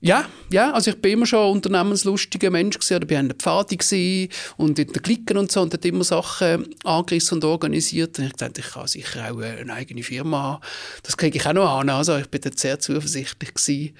Ja, 0.00 0.26
ja, 0.50 0.72
also 0.72 0.90
ich 0.90 1.00
bin 1.00 1.12
immer 1.12 1.24
schon 1.24 1.46
ein 1.46 1.52
unternehmenslustiger 1.52 2.50
Mensch 2.50 2.78
gewesen, 2.78 2.96
oder 2.96 3.06
bin 3.06 3.16
an 3.16 3.28
der 3.28 3.38
Pfade 3.38 3.74
gewesen 3.74 4.28
und 4.58 4.78
in 4.78 4.92
den 4.92 5.02
Klicken 5.02 5.38
und 5.38 5.50
so 5.50 5.62
und 5.62 5.72
hat 5.72 5.82
immer 5.86 6.04
Sachen 6.04 6.74
angerissen 6.84 7.36
und 7.36 7.44
organisiert. 7.44 8.18
Und 8.18 8.26
ich 8.26 8.32
dachte, 8.34 8.60
ich 8.60 8.70
kann 8.70 8.86
sicher 8.86 9.32
auch 9.32 9.38
eine 9.38 9.72
eigene 9.72 10.02
Firma 10.02 10.42
haben. 10.42 10.62
Das 11.04 11.16
kriege 11.16 11.38
ich 11.38 11.46
auch 11.46 11.54
noch 11.54 11.78
an. 11.78 11.88
Also 11.88 12.18
ich 12.18 12.28
bin 12.28 12.42
sehr 12.54 12.78
zuversichtlich 12.80 13.54
gewesen. 13.54 13.96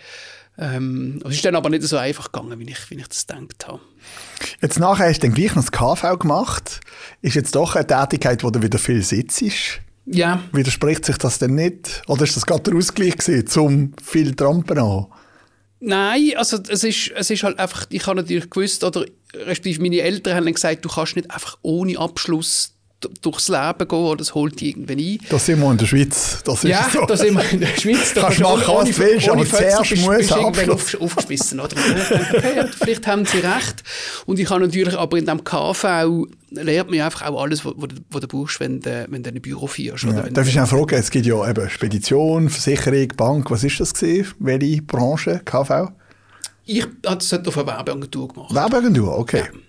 Ähm, 0.57 1.21
es 1.25 1.35
ist 1.35 1.45
dann 1.45 1.57
aber 1.57 1.69
nicht 1.69 1.83
so 1.83 1.97
einfach 1.97 2.31
gegangen, 2.31 2.59
wie 2.59 2.71
ich, 2.71 2.91
wie 2.91 2.95
ich 2.95 3.09
das 3.09 3.27
gedacht 3.27 3.67
habe. 3.67 3.81
Jetzt 4.61 4.79
nachher 4.79 5.09
hast 5.09 5.23
du 5.23 5.27
dann 5.27 5.35
gleich 5.35 5.55
noch 5.55 5.65
das 5.65 5.73
KV 5.73 6.19
gemacht. 6.19 6.81
Ist 7.23 7.35
jetzt 7.35 7.57
doch 7.57 7.75
eine 7.75 7.87
Tätigkeit, 7.87 8.45
wo 8.45 8.51
du 8.51 8.63
wieder 8.63 8.79
viel 8.79 9.03
sitzt? 9.03 9.43
Ja. 10.07 10.43
Widerspricht 10.53 11.05
sich 11.05 11.17
das 11.19 11.39
denn 11.39 11.55
nicht? 11.55 12.03
Oder 12.07 12.25
ist 12.25 12.37
das 12.37 12.47
gerade 12.47 12.63
der 12.63 12.75
Ausgleich 12.75 13.17
gewesen, 13.17 13.47
zum 13.47 13.93
viel 14.03 14.35
Trampen 14.35 14.81
haben? 14.81 15.07
Nein, 15.81 16.33
also 16.37 16.59
es 16.69 16.85
ist, 16.85 17.11
es 17.15 17.31
ist 17.31 17.43
halt 17.43 17.59
einfach, 17.59 17.87
ich 17.91 18.07
habe 18.07 18.17
natürlich 18.17 18.49
gewusst, 18.49 18.85
oder 18.85 19.05
respektive 19.35 19.83
meine 19.83 20.01
Eltern 20.01 20.37
haben 20.37 20.53
gesagt, 20.53 20.85
du 20.85 20.89
kannst 20.89 21.17
nicht 21.17 21.31
einfach 21.31 21.59
ohne 21.63 21.99
Abschluss 21.99 22.74
durchs 23.23 23.49
Leben 23.49 23.89
gehen 23.89 23.99
oder 23.99 24.17
das 24.17 24.35
holt 24.35 24.61
dich 24.61 24.71
irgendwann 24.71 24.99
ein. 24.99 25.19
Das 25.29 25.47
sind 25.47 25.61
wir 25.61 25.71
in 25.71 25.79
der 25.79 25.87
Schweiz. 25.87 26.39
Das 26.45 26.65
ist 26.65 26.71
ja, 26.71 26.89
so. 26.93 27.05
das 27.07 27.21
sind 27.21 27.35
wir 27.35 27.51
in 27.51 27.61
der 27.61 27.67
Schweiz. 27.67 28.15
Da 28.15 28.23
kannst 28.23 28.41
machen, 28.41 28.75
was 28.75 28.89
du 28.89 28.99
willst, 28.99 29.29
aber 29.29 29.47
zuerst 29.47 29.91
bist, 29.91 30.05
muss 30.05 30.17
bist 30.17 30.33
Abschluss. 30.33 30.95
auf, 30.95 31.01
aufgeschmissen. 31.01 31.61
Oder? 31.61 31.77
okay, 31.77 32.65
vielleicht 32.79 33.07
haben 33.07 33.25
sie 33.25 33.39
recht. 33.39 33.83
Und 34.27 34.39
ich 34.39 34.51
habe 34.51 34.61
natürlich, 34.61 34.97
aber 34.97 35.19
in 35.19 35.27
dem 35.27 35.45
KV 35.45 36.27
lernt 36.51 36.91
man 36.91 37.01
einfach 37.01 37.23
auch 37.23 37.43
alles, 37.43 37.65
was 37.65 37.75
du 38.21 38.29
brauchst, 38.29 38.61
wenn 38.61 38.81
du, 38.81 39.07
wenn 39.09 39.23
du 39.23 39.31
ein 39.31 39.41
Büro 39.41 39.67
führst. 39.67 40.05
Ja, 40.05 40.23
darf 40.23 40.49
ich 40.49 40.61
auch 40.61 40.69
fragen, 40.69 40.95
es 40.95 41.11
gibt 41.11 41.27
ja 41.27 41.49
eben 41.49 41.69
Spedition, 41.69 42.49
Versicherung, 42.49 43.09
Bank, 43.17 43.51
was 43.51 43.65
ist 43.65 43.81
das 43.81 43.95
gewesen? 43.95 44.33
Welche 44.39 44.83
Branche, 44.83 45.41
KV? 45.45 45.91
Ich 46.67 46.83
habe 46.83 46.95
das 47.03 47.33
auf 47.33 47.59
einer 47.59 47.67
Werbeagentur 47.67 48.29
gemacht. 48.29 48.55
Werbeagentur, 48.55 49.19
okay. 49.19 49.43
Ja. 49.53 49.61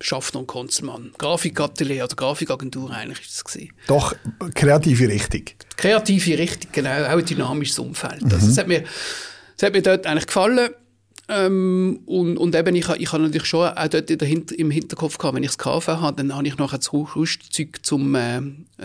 Schaffner 0.00 0.40
und 0.40 0.46
Konzelmann. 0.46 1.12
Grafikatelier 1.18 2.04
oder 2.04 2.14
Grafikagentur 2.14 2.90
eigentlich 2.90 3.20
ist 3.20 3.34
das 3.34 3.44
gewesen. 3.44 3.72
Doch, 3.86 4.14
kreative 4.54 5.08
Richtung. 5.08 5.42
Kreative 5.76 6.38
Richtung, 6.38 6.70
genau. 6.72 7.04
Auch 7.04 7.18
ein 7.18 7.24
dynamisches 7.24 7.78
Umfeld. 7.78 8.22
Mhm. 8.22 8.32
Also, 8.32 8.48
es, 8.48 8.58
hat 8.58 8.68
mir, 8.68 8.84
es 9.56 9.62
hat 9.62 9.72
mir 9.72 9.82
dort 9.82 10.06
eigentlich 10.06 10.26
gefallen. 10.26 10.70
Ähm, 11.28 12.00
und, 12.06 12.36
und 12.36 12.54
eben, 12.54 12.76
ich, 12.76 12.88
ich 12.88 13.12
habe 13.12 13.22
natürlich 13.22 13.48
schon 13.48 13.68
auch 13.68 13.88
dort 13.88 14.10
im 14.10 14.70
Hinterkopf 14.70 15.18
gehabt, 15.18 15.34
wenn 15.34 15.42
ich 15.42 15.56
das 15.56 15.58
KV 15.58 15.86
habe, 15.86 16.16
dann 16.16 16.34
habe 16.34 16.46
ich 16.46 16.56
nachher 16.56 16.78
das 16.78 16.92
Rüstzeug 16.92 17.84
zum, 17.84 18.14
äh, 18.14 18.42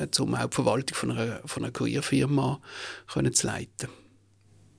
zum 0.09 0.39
Hauptverwaltung 0.39 0.95
von 0.95 1.11
einer, 1.11 1.41
von 1.45 1.63
einer 1.63 1.71
Kurierfirma 1.71 2.59
können 3.11 3.33
zu 3.33 3.45
leiten. 3.45 3.89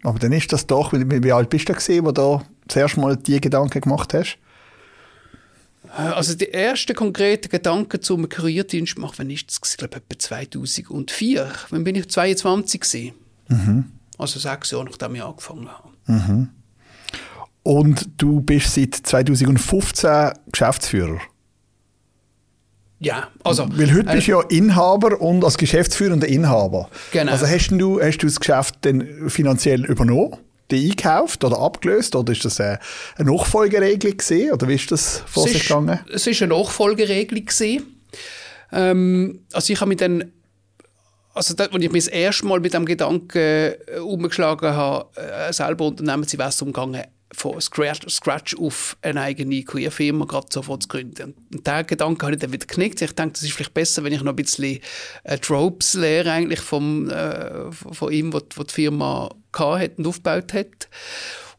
Aber 0.03 0.19
dann 0.19 0.33
ist 0.33 0.53
das 0.53 0.67
doch, 0.67 0.93
wie, 0.93 1.23
wie 1.23 1.33
alt 1.33 1.51
bist 1.51 1.69
du 1.69 1.75
gewesen, 1.75 2.05
wo 2.05 2.11
du 2.11 2.43
zuerst 2.67 2.97
mal 2.97 3.17
die 3.17 3.41
Gedanken 3.41 3.81
gemacht 3.81 4.13
hast? 4.15 4.39
Also 5.95 6.35
die 6.35 6.53
ersten 6.53 6.97
konkreten 6.97 7.51
Gedanken 7.51 8.01
zum 8.01 8.29
Kurierdienst 8.29 8.99
machen, 8.99 9.15
wann 9.19 9.31
ist 9.31 9.49
das? 9.49 9.71
Ich 9.73 9.77
glaube 9.77 9.97
etwa 9.97 10.19
2004. 10.19 11.53
Wann 11.69 11.85
bin 11.85 11.97
ich 11.97 12.09
22 12.09 12.81
gewesen? 12.81 13.13
Mhm. 13.49 13.85
Also 14.17 14.39
sechs 14.39 14.71
Jahre 14.71 14.87
nachdem 14.87 15.15
ich 15.15 15.23
angefangen 15.23 15.69
habe. 15.69 15.89
Mhm. 16.07 16.49
Und 17.63 18.09
du 18.17 18.41
bist 18.41 18.75
seit 18.75 18.95
2015 18.95 20.33
Geschäftsführer? 20.51 21.21
Ja, 22.99 23.29
also... 23.45 23.67
Weil 23.71 23.93
heute 23.93 24.11
äh, 24.11 24.15
bist 24.15 24.29
du 24.29 24.33
ja 24.33 24.41
Inhaber 24.43 25.21
und 25.21 25.45
als 25.45 25.59
geschäftsführender 25.59 26.29
Inhaber. 26.29 26.89
Genau. 27.13 27.33
Also 27.33 27.47
hast 27.47 27.69
du, 27.69 28.01
hast 28.01 28.19
du 28.19 28.27
das 28.27 28.41
Geschäft 28.41 28.77
dann 28.83 29.29
finanziell 29.29 29.85
übernommen? 29.85 30.37
Die 30.73 30.91
eingekauft 30.91 31.45
oder 31.45 31.59
abgelöst? 31.59 32.17
Oder 32.17 32.33
ist 32.33 32.45
das 32.45 32.61
eine, 32.61 32.79
Nachfolgeregelung 33.19 34.17
gewesen? 34.17 34.53
Oder 34.53 34.69
wie 34.69 34.75
ist 34.75 34.91
das 34.91 35.23
vor 35.27 35.47
sich 35.47 35.63
gegangen? 35.63 36.01
Es 36.13 36.27
ist 36.27 36.43
eine 36.43 36.55
Nachfolgeregelung 36.55 37.45
gewesen. 37.45 38.03
Ähm, 38.73 39.41
also 39.53 39.73
ich 39.73 39.81
habe 39.81 39.89
mich 39.89 39.99
dann 39.99 40.33
also 41.35 41.55
dort, 41.55 41.73
als 41.73 41.83
ich 41.83 41.91
mich 41.91 42.05
das 42.05 42.13
erste 42.13 42.47
Mal 42.47 42.61
mit 42.61 42.75
dem 42.75 42.85
Gedanken 42.85 43.39
äh, 43.39 43.99
umgeschlagen 44.01 44.71
habe, 44.71 45.09
äh, 45.19 45.53
selber 45.53 45.87
Unternehmen 45.87 46.27
zu 46.27 46.37
was 46.39 46.61
umgegangen, 46.61 47.05
von 47.35 47.61
Scratch, 47.61 48.07
Scratch 48.11 48.55
auf 48.59 48.97
eine 49.01 49.23
eigene 49.23 49.63
Queerfirma 49.63 50.27
gerade 50.27 50.49
sofort 50.51 50.83
zu 50.83 50.89
gründen. 50.89 51.35
Und 51.53 51.67
diesen 51.67 51.87
Gedanken 51.87 52.23
habe 52.23 52.35
ich 52.35 52.41
dann 52.41 52.53
wieder 52.53 52.67
geknickt. 52.67 53.01
Ich 53.01 53.13
denke, 53.13 53.33
das 53.33 53.43
ist 53.43 53.53
vielleicht 53.53 53.75
besser, 53.75 54.05
wenn 54.05 54.13
ich 54.13 54.23
noch 54.23 54.33
ein 54.33 54.37
bisschen 54.37 54.81
äh, 55.25 55.39
Tropes 55.39 55.95
lehre 55.95 56.31
eigentlich 56.31 56.61
vom, 56.61 57.09
äh, 57.09 57.73
von 57.73 58.13
ihm, 58.13 58.33
was 58.33 58.43
die 58.49 58.75
Firma 58.75 59.31
hat 59.59 59.99
und 59.99 60.07
aufgebaut 60.07 60.53
hat. 60.53 60.89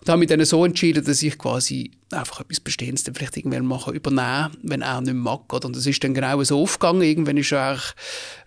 Und 0.04 0.10
habe 0.10 0.20
mich 0.20 0.28
dann 0.28 0.44
so 0.44 0.66
entschieden, 0.66 1.06
dass 1.06 1.24
ich 1.24 1.38
quasi 1.38 1.92
einfach 2.12 2.42
etwas 2.42 2.60
Bestehendes 2.60 3.06
dann 3.06 3.16
vielleicht 3.16 3.38
irgendwann 3.38 3.66
machen, 3.66 3.94
übernehmen, 3.94 4.52
wenn 4.62 4.82
er 4.82 5.00
nicht 5.00 5.14
mehr 5.14 5.24
mag. 5.24 5.54
Und 5.54 5.76
das 5.76 5.86
ist 5.86 6.04
dann 6.04 6.14
genau 6.14 6.44
so 6.44 6.62
aufgegangen. 6.62 7.04
Irgendwann 7.04 7.38
war 7.38 7.80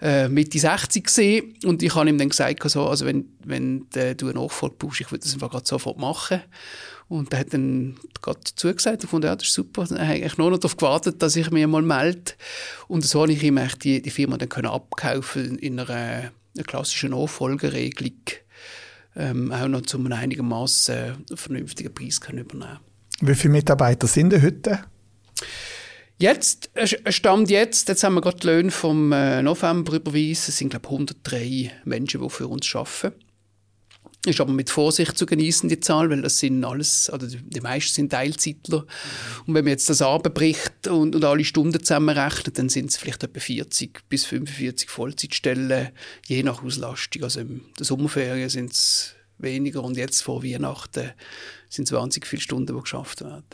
er 0.01 0.25
äh, 0.25 0.29
Mitte 0.29 0.59
60 0.59 1.05
gewesen. 1.05 1.55
und 1.65 1.83
ich 1.83 1.95
habe 1.95 2.11
ihm 2.11 2.19
dann 2.19 2.29
gesagt, 2.29 2.69
so, 2.69 2.87
also 2.87 3.07
wenn, 3.07 3.25
wenn 3.43 3.87
du 3.91 4.01
eine 4.01 4.35
Nachfolge 4.35 4.77
brauchst, 4.79 5.01
ich 5.01 5.11
würde 5.11 5.25
das 5.25 5.33
einfach 5.33 5.51
gerade 5.51 5.67
sofort 5.67 5.99
machen. 5.99 6.43
Und 7.09 7.33
er 7.33 7.41
hat 7.41 7.55
dann 7.55 7.97
gerade 8.21 8.41
zugesagt 8.43 9.05
und 9.05 9.09
fand, 9.09 9.25
ja, 9.25 9.37
das 9.37 9.47
ist 9.47 9.55
super. 9.55 9.85
Dann 9.85 10.07
habe 10.07 10.19
ich 10.19 10.37
nur 10.37 10.51
noch 10.51 10.59
darauf 10.59 10.77
gewartet, 10.77 11.23
dass 11.23 11.37
ich 11.37 11.51
mich 11.51 11.67
mal 11.67 11.83
melde. 11.83 12.33
Und 12.89 13.05
so 13.05 13.23
habe 13.23 13.33
ich 13.33 13.43
ihm 13.43 13.61
die, 13.83 14.03
die 14.03 14.11
Firma 14.11 14.37
dann 14.37 14.49
können 14.49 14.69
abkaufen 14.69 15.59
in 15.59 15.79
einer, 15.79 15.89
einer 15.91 16.65
klassischen 16.65 17.13
Nachfolgeregelung. 17.13 18.13
Ähm, 19.17 19.51
auch 19.51 19.69
noch 19.69 19.83
zu 19.83 19.99
einem 19.99 20.13
einigermaßen 20.13 21.25
vernünftigen 21.35 21.93
Preis 21.95 22.21
können 22.21 22.41
übernehmen 22.41 22.79
Wie 23.21 23.35
viele 23.35 23.53
Mitarbeiter 23.53 24.07
sind 24.07 24.31
denn 24.31 24.43
heute? 24.43 24.81
Jetzt, 26.19 26.71
Stand 27.09 27.51
jetzt, 27.51 27.89
jetzt 27.89 28.03
haben 28.05 28.15
wir 28.15 28.23
gerade 28.23 28.39
die 28.39 28.47
Löhne 28.47 28.71
vom 28.71 29.13
äh, 29.13 29.43
November 29.43 29.95
überwiesen, 29.95 30.47
es 30.49 30.57
sind 30.59 30.71
glaube 30.71 30.87
ich 30.87 30.93
103 30.93 31.73
Menschen, 31.85 32.23
die 32.23 32.31
für 32.31 32.49
uns 32.49 32.75
arbeiten. 32.75 33.13
Ist 34.27 34.41
aber 34.41 34.53
mit 34.53 34.71
Vorsicht 34.71 35.17
zu 35.17 35.25
genießen, 35.25 35.69
die 35.69 35.81
Zahl, 35.81 36.11
weil 36.11 36.23
das 36.23 36.39
sind 36.39 36.65
alles, 36.65 37.11
oder 37.13 37.27
die 37.27 37.61
meisten 37.61 37.95
sind 37.95 38.11
Teilzeitler. 38.11 38.85
Und 39.47 39.55
wenn 39.55 39.65
man 39.65 39.69
jetzt 39.69 39.89
das 39.89 40.03
abbricht 40.03 40.89
und, 40.89 41.15
und 41.15 41.25
alle 41.25 41.45
Stunden 41.45 41.81
zusammenrechnet, 41.81 42.59
dann 42.59 42.69
sind 42.69 42.91
es 42.91 42.97
vielleicht 42.97 43.23
etwa 43.23 43.39
40 43.39 44.09
bis 44.09 44.25
45 44.27 44.91
Vollzeitstellen, 44.91 45.91
je 46.27 46.43
nach 46.43 46.63
Auslastung. 46.63 47.23
Also 47.23 47.41
in 47.41 47.63
der 47.79 47.87
Sommerferien 47.87 48.49
sind 48.49 48.73
es 48.73 49.15
weniger 49.39 49.85
und 49.85 49.97
jetzt 49.97 50.23
vor 50.23 50.43
Weihnachten 50.43 51.13
sind 51.69 51.85
es 51.85 51.93
wahnsinnig 51.93 52.27
viele 52.27 52.43
Stunden, 52.43 52.75
die 52.75 52.81
geschafft 52.81 53.21
werden. 53.21 53.45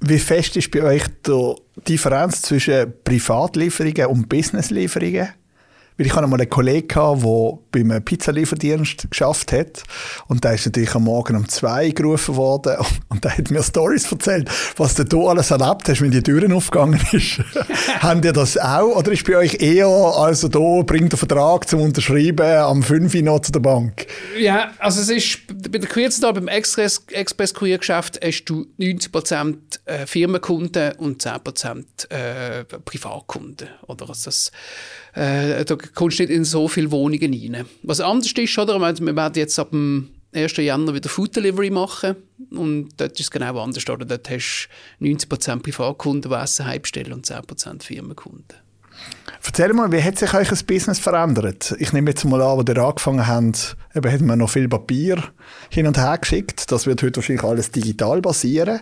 Wie 0.00 0.18
fest 0.18 0.56
ist 0.56 0.70
bei 0.70 0.82
euch 0.82 1.04
die 1.26 1.54
Differenz 1.86 2.42
zwischen 2.42 2.92
Privatlieferungen 3.04 4.06
und 4.06 4.28
Businesslieferungen? 4.28 5.28
Weil 5.98 6.06
ich 6.06 6.14
hatte 6.14 6.28
mal 6.28 6.40
einen 6.40 6.48
Kollegen, 6.48 6.88
der 6.88 7.58
beim 7.72 8.04
Pizzalieferdienst 8.04 9.10
geschafft 9.10 9.50
hat. 9.50 9.82
Und 10.28 10.44
der 10.44 10.54
ist 10.54 10.66
natürlich 10.66 10.94
am 10.94 11.04
Morgen 11.04 11.34
um 11.34 11.48
zwei 11.48 11.90
gerufen 11.90 12.36
worden. 12.36 12.76
Und 13.08 13.24
der 13.24 13.36
hat 13.36 13.50
mir 13.50 13.64
Stories 13.64 14.10
erzählt, 14.10 14.48
was 14.76 14.94
du 14.94 15.04
da 15.04 15.16
alles 15.16 15.50
erlebt 15.50 15.88
hast, 15.88 16.00
wenn 16.00 16.12
die 16.12 16.22
Türen 16.22 16.52
aufgegangen 16.52 17.00
ist. 17.10 17.40
Haben 17.98 18.22
ihr 18.22 18.32
das 18.32 18.56
auch? 18.56 18.96
Oder 18.96 19.10
ist 19.10 19.26
bei 19.26 19.36
euch 19.38 19.60
eher, 19.60 19.88
also 19.88 20.46
da 20.46 20.82
bringt 20.82 21.10
der 21.10 21.18
Vertrag 21.18 21.68
zum 21.68 21.80
Unterschreiben 21.80 22.46
am 22.46 22.82
5 22.82 23.14
Uhr 23.16 23.22
noch 23.22 23.40
zu 23.40 23.50
der 23.50 23.60
Bank? 23.60 24.06
Ja, 24.38 24.70
also 24.78 25.00
es 25.00 25.10
ist, 25.10 25.40
bei 25.48 25.78
der 25.78 25.88
Kurierzahl, 25.88 26.32
beim 26.32 26.46
Express, 26.46 27.02
Express 27.10 27.52
Kuriergeschäft 27.54 28.20
hast 28.24 28.44
du 28.44 28.66
90% 28.78 29.56
äh, 29.84 30.06
Firmenkunden 30.06 30.92
und 30.92 31.24
10% 31.24 32.10
äh, 32.10 32.64
Privatkunden. 32.64 33.68
Oder 33.88 34.08
also 34.08 34.26
das, 34.26 34.52
äh, 35.14 35.64
da 35.64 35.76
kommst 35.94 36.20
nicht 36.20 36.30
in 36.30 36.44
so 36.44 36.68
viele 36.68 36.90
Wohnungen 36.90 37.32
rein. 37.32 37.66
Was 37.82 38.00
anders 38.00 38.32
ist, 38.32 38.58
oder? 38.58 38.80
Wir 38.80 39.16
werden 39.16 39.34
jetzt 39.36 39.58
ab 39.58 39.70
dem 39.70 40.10
1. 40.34 40.56
Januar 40.58 40.94
wieder 40.94 41.08
Food 41.08 41.34
Delivery 41.36 41.70
machen 41.70 42.16
und 42.50 42.90
dort 42.98 43.12
ist 43.12 43.20
es 43.20 43.30
genau 43.30 43.58
anders. 43.60 43.88
Oder? 43.88 44.04
Dort 44.04 44.28
hast 44.30 44.68
du 45.00 45.06
90% 45.06 45.62
Privatkunden, 45.62 46.30
die 46.30 46.36
Essen 46.36 46.66
heimstellen 46.66 47.12
und 47.14 47.26
10% 47.26 47.82
Firmenkunden. 47.82 48.58
Erzähl 49.44 49.72
mal, 49.72 49.90
wie 49.90 50.02
hat 50.02 50.18
sich 50.18 50.34
euch 50.34 50.48
das 50.48 50.62
Business 50.62 50.98
verändert? 50.98 51.74
Ich 51.78 51.92
nehme 51.92 52.10
jetzt 52.10 52.24
mal 52.24 52.42
an, 52.42 52.58
als 52.58 52.68
ihr 52.68 52.76
angefangen 52.76 53.26
habt, 53.26 53.76
eben 53.94 54.12
hat 54.12 54.20
man 54.20 54.38
noch 54.38 54.50
viel 54.50 54.68
Papier 54.68 55.22
hin 55.70 55.86
und 55.86 55.96
her 55.96 56.18
geschickt. 56.18 56.70
Das 56.70 56.86
wird 56.86 57.02
heute 57.02 57.16
wahrscheinlich 57.16 57.44
alles 57.44 57.70
digital 57.70 58.20
basieren. 58.20 58.80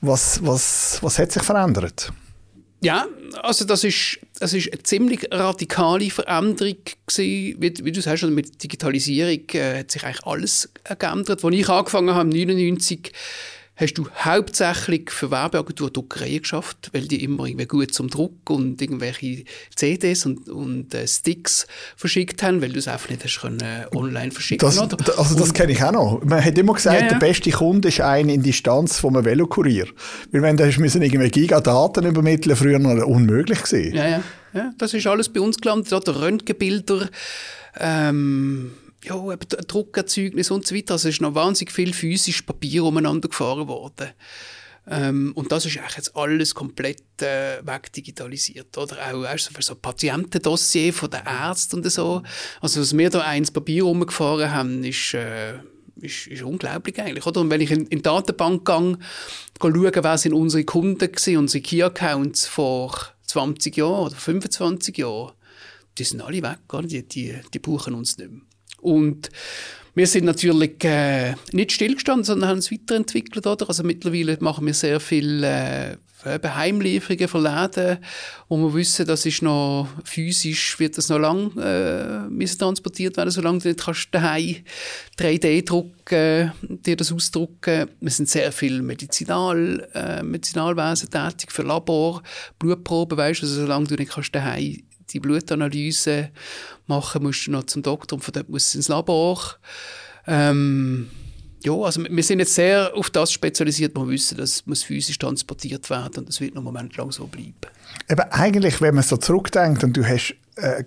Was, 0.00 0.44
was, 0.44 0.98
was 1.02 1.18
hat 1.18 1.32
sich 1.32 1.42
verändert? 1.42 2.12
Ja, 2.84 3.06
also 3.42 3.64
das 3.64 3.82
ist, 3.82 4.18
das 4.38 4.52
ist 4.52 4.70
eine 4.70 4.82
ziemlich 4.82 5.26
radikale 5.32 6.10
Veränderung 6.10 6.76
gewesen. 7.06 7.56
Wie, 7.58 7.74
wie 7.82 7.92
du 7.92 8.02
sagst, 8.02 8.24
also 8.24 8.34
mit 8.34 8.62
Digitalisierung 8.62 9.40
äh, 9.54 9.78
hat 9.78 9.90
sich 9.90 10.04
eigentlich 10.04 10.26
alles 10.26 10.68
geändert. 10.98 11.42
Als 11.42 11.54
ich 11.54 11.68
angefangen 11.68 12.10
habe, 12.14 12.28
1999, 12.28 13.10
hast 13.76 13.94
du 13.94 14.06
hauptsächlich 14.16 15.10
für 15.10 15.30
Werbeagentur 15.30 15.90
Druckereien 15.90 16.42
geschafft, 16.42 16.90
weil 16.92 17.02
die 17.08 17.24
immer 17.24 17.46
irgendwie 17.46 17.66
gut 17.66 17.92
zum 17.92 18.08
Druck 18.08 18.48
und 18.50 18.80
irgendwelche 18.80 19.44
CDs 19.74 20.26
und, 20.26 20.48
und 20.48 20.94
äh, 20.94 21.06
Sticks 21.08 21.66
verschickt 21.96 22.42
haben, 22.42 22.62
weil 22.62 22.72
du 22.72 22.78
es 22.78 22.86
einfach 22.86 23.10
nicht 23.10 23.24
hast 23.24 23.40
können, 23.40 23.60
äh, 23.60 23.86
online 23.94 24.30
verschicken 24.30 24.66
das, 24.66 24.78
oder? 24.78 24.96
Also 25.18 25.36
das 25.36 25.52
kenne 25.52 25.72
ich 25.72 25.82
auch 25.82 25.92
noch. 25.92 26.22
Man 26.24 26.44
hat 26.44 26.56
immer 26.56 26.74
gesagt, 26.74 27.00
ja, 27.00 27.06
ja. 27.06 27.08
der 27.08 27.18
beste 27.18 27.50
Kunde 27.50 27.88
ist 27.88 28.00
ein 28.00 28.28
in 28.28 28.42
Distanz 28.42 28.98
von 28.98 29.16
einem 29.16 29.24
Velokurier. 29.24 29.86
Weil 30.30 30.42
wenn 30.42 30.56
du 30.56 30.64
müssen 30.78 31.02
irgendwie 31.02 31.30
Gigadaten 31.30 32.06
übermitteln, 32.06 32.56
früher 32.56 32.78
noch 32.78 33.06
unmöglich 33.06 33.62
gewesen. 33.62 33.94
Ja, 33.94 34.06
ja, 34.06 34.22
ja. 34.52 34.72
Das 34.78 34.94
ist 34.94 35.06
alles 35.06 35.28
bei 35.28 35.40
uns 35.40 35.58
gelandet. 35.58 35.92
Oder 35.92 36.20
Röntgenbilder, 36.20 37.08
ähm, 37.80 38.72
ja, 39.04 39.36
Druckerzeugnis 39.36 40.50
und 40.50 40.66
so 40.66 40.74
weiter. 40.74 40.94
Also 40.94 41.08
es 41.08 41.16
ist 41.16 41.20
noch 41.20 41.34
wahnsinnig 41.34 41.72
viel 41.72 41.92
physisches 41.92 42.44
Papier 42.44 42.84
umeinander 42.84 43.28
gefahren 43.28 43.68
worden. 43.68 44.10
Ähm, 44.86 45.32
und 45.34 45.50
das 45.50 45.64
ist 45.64 45.78
eigentlich 45.78 45.96
jetzt 45.96 46.16
alles 46.16 46.54
komplett 46.54 47.22
äh, 47.22 47.64
wegdigitalisiert. 47.64 48.76
Oder 48.76 48.96
auch 49.06 49.22
weißt, 49.22 49.50
für 49.54 49.62
so 49.62 49.74
Patientendossier 49.74 50.92
von 50.92 51.10
den 51.10 51.20
Ärzten 51.24 51.76
und 51.76 51.90
so. 51.90 52.22
Also, 52.60 52.80
was 52.80 52.96
wir 52.96 53.10
da 53.10 53.20
eins 53.20 53.50
Papier 53.50 53.84
rumgefahren 53.84 54.50
haben, 54.50 54.84
ist, 54.84 55.14
äh, 55.14 55.54
ist, 56.00 56.26
ist 56.26 56.42
unglaublich 56.42 57.00
eigentlich. 57.00 57.24
Oder? 57.24 57.40
Und 57.40 57.50
wenn 57.50 57.62
ich 57.62 57.70
in, 57.70 57.86
in 57.86 57.98
die 57.98 58.02
Datenbank 58.02 58.66
gehe, 58.66 58.98
schaue, 59.60 59.92
wer 59.94 60.18
sind 60.18 60.34
unsere 60.34 60.64
Kunden 60.64 60.98
gewesen, 61.10 61.38
unsere 61.38 61.62
Key-Accounts 61.62 62.46
vor 62.46 62.94
20 63.26 63.76
Jahren 63.76 64.06
oder 64.06 64.16
25 64.16 64.98
Jahren, 64.98 65.32
die 65.96 66.04
sind 66.04 66.20
alle 66.20 66.42
weg. 66.42 66.58
Oder? 66.72 66.86
Die, 66.86 67.08
die, 67.08 67.38
die 67.54 67.58
brauchen 67.58 67.94
uns 67.94 68.18
nicht 68.18 68.30
mehr. 68.30 68.42
Und 68.84 69.30
wir 69.94 70.06
sind 70.06 70.24
natürlich 70.24 70.84
äh, 70.84 71.34
nicht 71.52 71.72
stillgestanden, 71.72 72.24
sondern 72.24 72.50
haben 72.50 72.58
es 72.58 72.72
weiterentwickelt. 72.72 73.46
Oder? 73.46 73.68
Also 73.68 73.82
mittlerweile 73.82 74.36
machen 74.40 74.66
wir 74.66 74.74
sehr 74.74 75.00
viel 75.00 75.44
äh, 75.44 75.96
Heimlieferungen 76.24 77.28
von 77.28 77.42
Läden, 77.42 77.98
wo 78.48 78.56
wir 78.56 78.74
wissen, 78.74 79.06
das 79.06 79.26
ist 79.26 79.42
noch 79.42 79.88
physisch, 80.04 80.78
wird 80.80 80.96
das 80.98 81.10
noch 81.10 81.18
lang 81.18 81.56
äh, 81.58 82.46
transportiert 82.56 83.16
werden, 83.16 83.30
solange 83.30 83.58
du 83.58 83.68
nicht 83.68 83.80
kannst 83.80 84.08
daheim 84.10 84.56
3D 85.18 85.64
drucken, 85.64 86.52
dir 86.62 86.96
das 86.96 87.12
ausdrucken. 87.12 87.90
Wir 88.00 88.10
sind 88.10 88.28
sehr 88.28 88.52
viel 88.52 88.82
Medizinal, 88.82 89.86
äh, 89.94 90.22
Medizinalwesen 90.22 91.10
tätig 91.10 91.52
für 91.52 91.62
Labor, 91.62 92.22
Blutproben, 92.58 93.18
weißt 93.18 93.42
du, 93.42 93.46
also 93.46 93.60
solange 93.60 93.86
du 93.86 93.94
nicht 93.94 94.12
kannst 94.12 94.34
daheim 94.34 94.82
die 95.10 95.20
Blutanalyse 95.20 96.30
machen, 96.86 97.22
musst 97.22 97.46
du 97.46 97.50
noch 97.50 97.64
zum 97.64 97.82
Doktor 97.82 98.16
und 98.16 98.22
von 98.22 98.32
dort 98.32 98.48
musst 98.48 98.74
du 98.74 98.78
ins 98.78 98.88
Labor. 98.88 99.56
Ähm, 100.26 101.10
ja, 101.62 101.72
also 101.72 102.04
wir 102.04 102.22
sind 102.22 102.40
jetzt 102.40 102.54
sehr 102.54 102.94
auf 102.94 103.10
das 103.10 103.32
spezialisiert, 103.32 103.96
wir 103.96 104.06
wissen, 104.08 104.36
dass 104.36 104.66
muss 104.66 104.82
physisch 104.82 105.18
transportiert 105.18 105.88
werden 105.88 106.18
und 106.18 106.28
das 106.28 106.40
wird 106.40 106.54
noch 106.54 106.60
einen 106.60 106.66
Moment 106.66 106.96
lang 106.96 107.10
so 107.10 107.26
bleiben. 107.26 107.54
Eben 108.08 108.20
eigentlich, 108.30 108.80
wenn 108.80 108.94
man 108.94 109.04
so 109.04 109.16
zurückdenkt 109.16 109.82
und 109.82 109.96
du 109.96 110.04
hast 110.04 110.34
äh, 110.56 110.84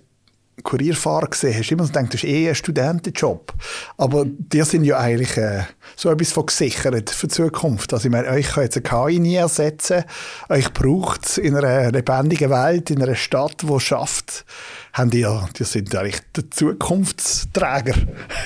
Kurierfahrer 0.63 1.27
gesehen, 1.27 1.57
hast 1.57 1.71
immer 1.71 1.83
so 1.83 1.93
gedacht, 1.93 2.13
das 2.13 2.23
ist 2.23 2.29
eh 2.29 2.49
ein 2.49 2.55
Studentenjob. 2.55 3.53
Aber 3.97 4.25
die 4.25 4.61
sind 4.63 4.83
ja 4.83 4.97
eigentlich 4.97 5.37
äh, 5.37 5.63
so 5.95 6.09
etwas 6.09 6.31
von 6.31 6.47
gesichert 6.47 7.09
für 7.09 7.27
die 7.27 7.33
Zukunft. 7.33 7.93
Also 7.93 8.07
ich 8.07 8.11
meine, 8.11 8.29
euch 8.29 8.47
kann 8.47 8.63
jetzt 8.63 8.77
eine 8.77 8.83
KI 8.83 9.19
nie 9.19 9.35
ersetzen. 9.35 10.03
Euch 10.49 10.73
braucht 10.73 11.25
es 11.25 11.37
in 11.37 11.55
einer 11.55 11.91
lebendigen 11.91 12.49
Welt, 12.49 12.89
in 12.89 13.01
einer 13.01 13.15
Stadt, 13.15 13.63
die 13.63 13.79
schafft, 13.79 14.45
haben 14.93 15.11
die, 15.11 15.27
die 15.57 15.63
sind 15.63 15.95
eigentlich 15.95 16.21
der 16.35 16.49
Zukunftsträger. 16.49 17.95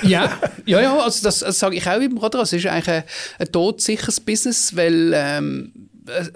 ja, 0.02 0.30
ja, 0.66 0.80
ja, 0.80 0.98
also 0.98 1.24
das, 1.24 1.40
das 1.40 1.58
sage 1.58 1.76
ich 1.76 1.88
auch 1.88 2.00
immer, 2.00 2.22
oder? 2.24 2.42
Es 2.42 2.52
ist 2.52 2.66
eigentlich 2.66 2.88
ein, 2.88 3.04
ein 3.38 3.52
todsicheres 3.52 4.20
Business, 4.20 4.76
weil 4.76 5.12
ähm, 5.14 5.72
äh, 5.74 5.81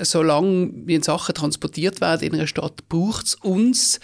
solange 0.01 0.71
wie 0.85 1.03
Sachen 1.03 1.35
transportiert 1.35 2.01
werden 2.01 2.27
in 2.27 2.35
einer 2.35 2.47
Stadt, 2.47 2.89
braucht 2.89 3.27
es 3.27 3.35
uns. 3.37 4.01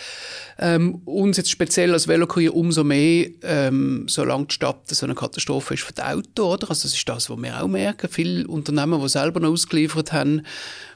Ähm, 0.58 0.96
uns 1.04 1.36
jetzt 1.36 1.50
speziell 1.50 1.92
als 1.92 2.08
Velokurier 2.08 2.54
umso 2.54 2.84
mehr, 2.84 3.28
ähm, 3.42 4.06
solange 4.08 4.46
die 4.46 4.54
Stadt 4.54 4.88
so 4.88 5.06
eine 5.06 5.14
Katastrophe 5.14 5.74
ist 5.74 5.82
für 5.82 5.92
die 5.92 6.02
Auto, 6.02 6.52
oder? 6.52 6.68
Also 6.68 6.82
das 6.82 6.94
ist 6.94 7.08
das, 7.08 7.30
was 7.30 7.38
wir 7.38 7.62
auch 7.62 7.68
merken. 7.68 8.08
Viele 8.10 8.46
Unternehmen, 8.46 9.00
die 9.00 9.08
selber 9.08 9.40
noch 9.40 9.50
ausgeliefert 9.50 10.12
haben 10.12 10.42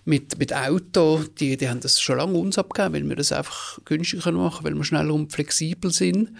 mit, 0.04 0.38
mit 0.38 0.54
Auto, 0.54 1.24
die, 1.38 1.56
die 1.56 1.68
haben 1.68 1.80
das 1.80 2.00
schon 2.00 2.18
lange 2.18 2.38
uns 2.38 2.58
abgegeben, 2.58 2.94
weil 2.94 3.08
wir 3.08 3.16
das 3.16 3.32
einfach 3.32 3.78
günstiger 3.84 4.32
machen 4.32 4.64
weil 4.64 4.74
wir 4.74 4.84
schneller 4.84 5.14
und 5.14 5.32
flexibel 5.32 5.90
sind. 5.90 6.30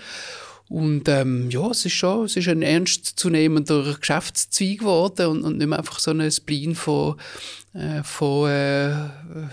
Und 0.69 1.09
ähm, 1.09 1.49
ja, 1.51 1.71
es 1.71 1.85
ist 1.87 1.93
schon 1.93 2.25
es 2.25 2.37
ist 2.37 2.49
ein 2.49 2.63
ernstzunehmender 2.63 3.97
Geschäftszweig 4.01 4.81
geworden 4.81 5.27
und, 5.27 5.45
und 5.45 5.59
nicht 5.59 5.67
mehr 5.69 5.79
einfach 5.79 6.01
so 6.01 6.11
ein 6.11 6.31
Spleen 6.31 6.75
von, 6.75 7.13
äh, 7.13 7.21
von 8.03 8.51
äh, 8.51 8.91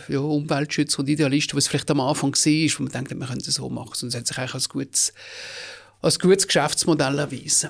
ja, 0.08 0.20
Umweltschützern 0.20 1.04
und 1.04 1.10
Idealisten, 1.10 1.58
was 1.58 1.68
vielleicht 1.68 1.92
am 1.92 2.00
Anfang 2.00 2.34
war, 2.34 2.80
wo 2.80 2.84
man 2.84 2.92
denkt, 2.92 3.20
wir 3.20 3.28
können 3.28 3.42
es 3.46 3.54
so 3.54 3.70
machen. 3.70 3.94
Und 4.02 4.10
es 4.10 4.16
hat 4.16 4.28
sich 4.28 4.38
eigentlich 4.38 4.54
als 4.54 4.70
gutes, 4.70 5.14
als 6.02 6.20
gutes 6.20 6.48
Geschäftsmodell 6.48 7.20
erwiesen. 7.20 7.70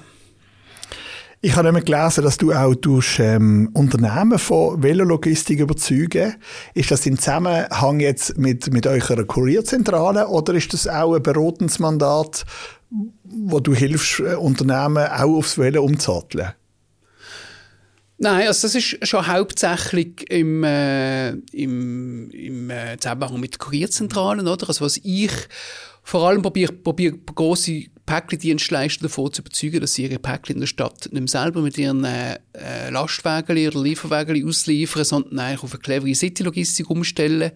Ich 1.46 1.58
habe 1.58 1.68
nämlich 1.68 1.84
gelesen, 1.84 2.24
dass 2.24 2.38
du 2.38 2.54
auch 2.54 2.74
durch, 2.74 3.20
ähm, 3.20 3.70
Unternehmen 3.74 4.40
von 4.40 4.82
Velologistik 4.82 5.60
überzeugen. 5.60 6.36
Ist 6.74 6.90
das 6.90 7.06
im 7.06 7.18
Zusammenhang 7.18 8.00
jetzt 8.00 8.38
mit, 8.38 8.72
mit 8.72 8.88
eurer 8.88 9.26
Kurierzentrale 9.26 10.30
oder 10.30 10.54
ist 10.54 10.72
das 10.72 10.88
auch 10.88 11.16
ein 11.16 11.22
beratendes 11.22 11.80
Mandat 11.80 12.46
wo 13.24 13.60
du 13.60 13.74
hilfst, 13.74 14.20
äh, 14.20 14.36
Unternehmen 14.36 15.06
auch 15.08 15.38
aufs 15.38 15.58
Velo 15.58 15.84
umzusatteln? 15.84 16.54
Nein, 18.24 18.48
also 18.48 18.68
das 18.68 18.76
ist 18.76 19.06
schon 19.06 19.28
hauptsächlich 19.28 20.32
im, 20.32 20.64
äh, 20.64 21.32
im, 21.52 22.30
im 22.32 22.70
äh, 22.70 22.98
Zusammenhang 22.98 23.38
mit 23.38 23.60
Kurierzentralen, 23.60 24.48
oder? 24.48 24.66
Also 24.70 24.86
was 24.86 24.98
ich 25.04 25.30
vor 26.04 26.30
allem 26.30 26.42
probiere, 26.42 26.72
probiere 26.72 27.18
große 27.18 27.88
Päckchendienstleister 28.06 29.04
davon 29.04 29.34
zu 29.34 29.42
überzeugen, 29.42 29.82
dass 29.82 29.96
sie 29.96 30.04
ihre 30.04 30.20
Päckchen 30.20 30.56
in 30.56 30.62
der 30.62 30.68
Stadt 30.68 31.10
nicht 31.12 31.30
selber 31.30 31.62
mit 31.62 31.78
ihren 31.78 32.06
äh, 32.06 32.40
Lastwagen 32.90 33.68
oder 33.68 33.82
Lieferwagen 33.82 34.48
ausliefern, 34.48 35.04
sondern 35.04 35.40
eigentlich 35.40 35.64
auf 35.64 35.74
eine 35.74 35.82
clevere 35.82 36.16
City-Logistik 36.16 36.90
umstellen, 36.90 37.52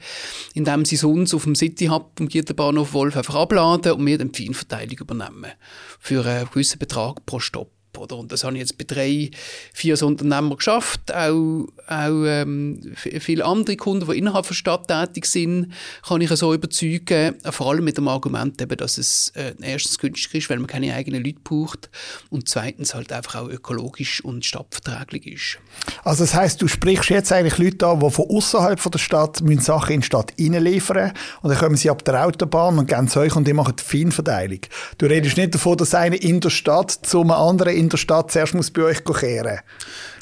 indem 0.53 0.83
sie 0.83 0.95
es 0.95 1.03
uns 1.05 1.33
auf 1.33 1.45
dem 1.45 1.55
City-Hub 1.55 2.11
am 2.19 2.27
Gieterbahnhof 2.27 2.91
Wolf 2.91 3.15
einfach 3.15 3.35
abladen 3.35 3.93
und 3.93 4.05
wir 4.05 4.17
dann 4.17 4.33
die 4.33 4.43
Feinverteilung 4.43 4.97
übernehmen. 4.99 5.51
Für 5.97 6.25
einen 6.25 6.49
gewissen 6.49 6.79
Betrag 6.79 7.25
pro 7.25 7.39
Stopp. 7.39 7.76
Oder? 7.97 8.17
Und 8.17 8.31
das 8.31 8.43
habe 8.43 8.55
ich 8.55 8.61
jetzt 8.61 8.77
bei 8.77 8.85
drei, 8.85 9.31
vier 9.73 9.97
so 9.97 10.07
Unternehmen 10.07 10.55
geschafft. 10.55 11.13
Auch, 11.13 11.67
auch 11.87 12.23
ähm, 12.25 12.93
viele 12.95 13.45
andere 13.45 13.75
Kunden, 13.75 14.09
die 14.09 14.17
innerhalb 14.17 14.47
der 14.47 14.53
Stadt 14.53 14.87
tätig 14.87 15.25
sind, 15.25 15.73
kann 16.07 16.21
ich 16.21 16.29
so 16.29 16.53
überzeugen. 16.53 17.35
Vor 17.49 17.71
allem 17.71 17.83
mit 17.83 17.97
dem 17.97 18.07
Argument, 18.07 18.61
eben, 18.61 18.77
dass 18.77 18.97
es 18.97 19.31
äh, 19.35 19.53
erstens 19.61 19.99
günstig 19.99 20.33
ist, 20.35 20.49
weil 20.49 20.57
man 20.57 20.67
keine 20.67 20.93
eigenen 20.93 21.23
Leute 21.23 21.39
braucht 21.43 21.89
und 22.29 22.47
zweitens 22.47 22.93
halt 22.93 23.11
einfach 23.11 23.35
auch 23.35 23.49
ökologisch 23.49 24.23
und 24.23 24.45
stadtverträglich 24.45 25.27
ist. 25.27 25.59
Also 26.03 26.23
das 26.23 26.33
heißt, 26.33 26.61
du 26.61 26.67
sprichst 26.67 27.09
jetzt 27.09 27.31
eigentlich 27.31 27.57
Leute 27.57 27.87
an, 27.87 27.99
die 27.99 28.09
von 28.09 28.29
außerhalb 28.29 28.91
der 28.91 28.99
Stadt 28.99 29.41
müssen 29.41 29.61
Sachen 29.61 29.95
in 29.95 30.01
die 30.01 30.05
Stadt 30.05 30.33
reinliefern 30.39 31.13
und 31.41 31.49
dann 31.49 31.59
kommen 31.59 31.75
sie 31.75 31.89
ab 31.89 32.03
der 32.05 32.25
Autobahn 32.25 32.79
und 32.79 32.87
gehen 32.87 33.07
zu 33.07 33.19
euch 33.19 33.35
und 33.35 33.47
die 33.47 33.53
machen 33.53 33.75
die 33.77 33.83
Feinverteilung. 33.83 34.59
Du 34.97 35.05
redest 35.05 35.37
nicht 35.37 35.53
davon, 35.53 35.77
dass 35.77 35.93
einer 35.93 36.21
in 36.21 36.39
der 36.39 36.49
Stadt 36.49 36.91
zu 36.91 37.21
einem 37.21 37.31
anderen 37.31 37.75
in 37.75 37.86
der 37.89 37.97
Stadt 37.97 38.31
zuerst 38.31 38.53
muss 38.53 38.71
bei 38.71 38.83
euch 38.83 39.03
kehren 39.03 39.59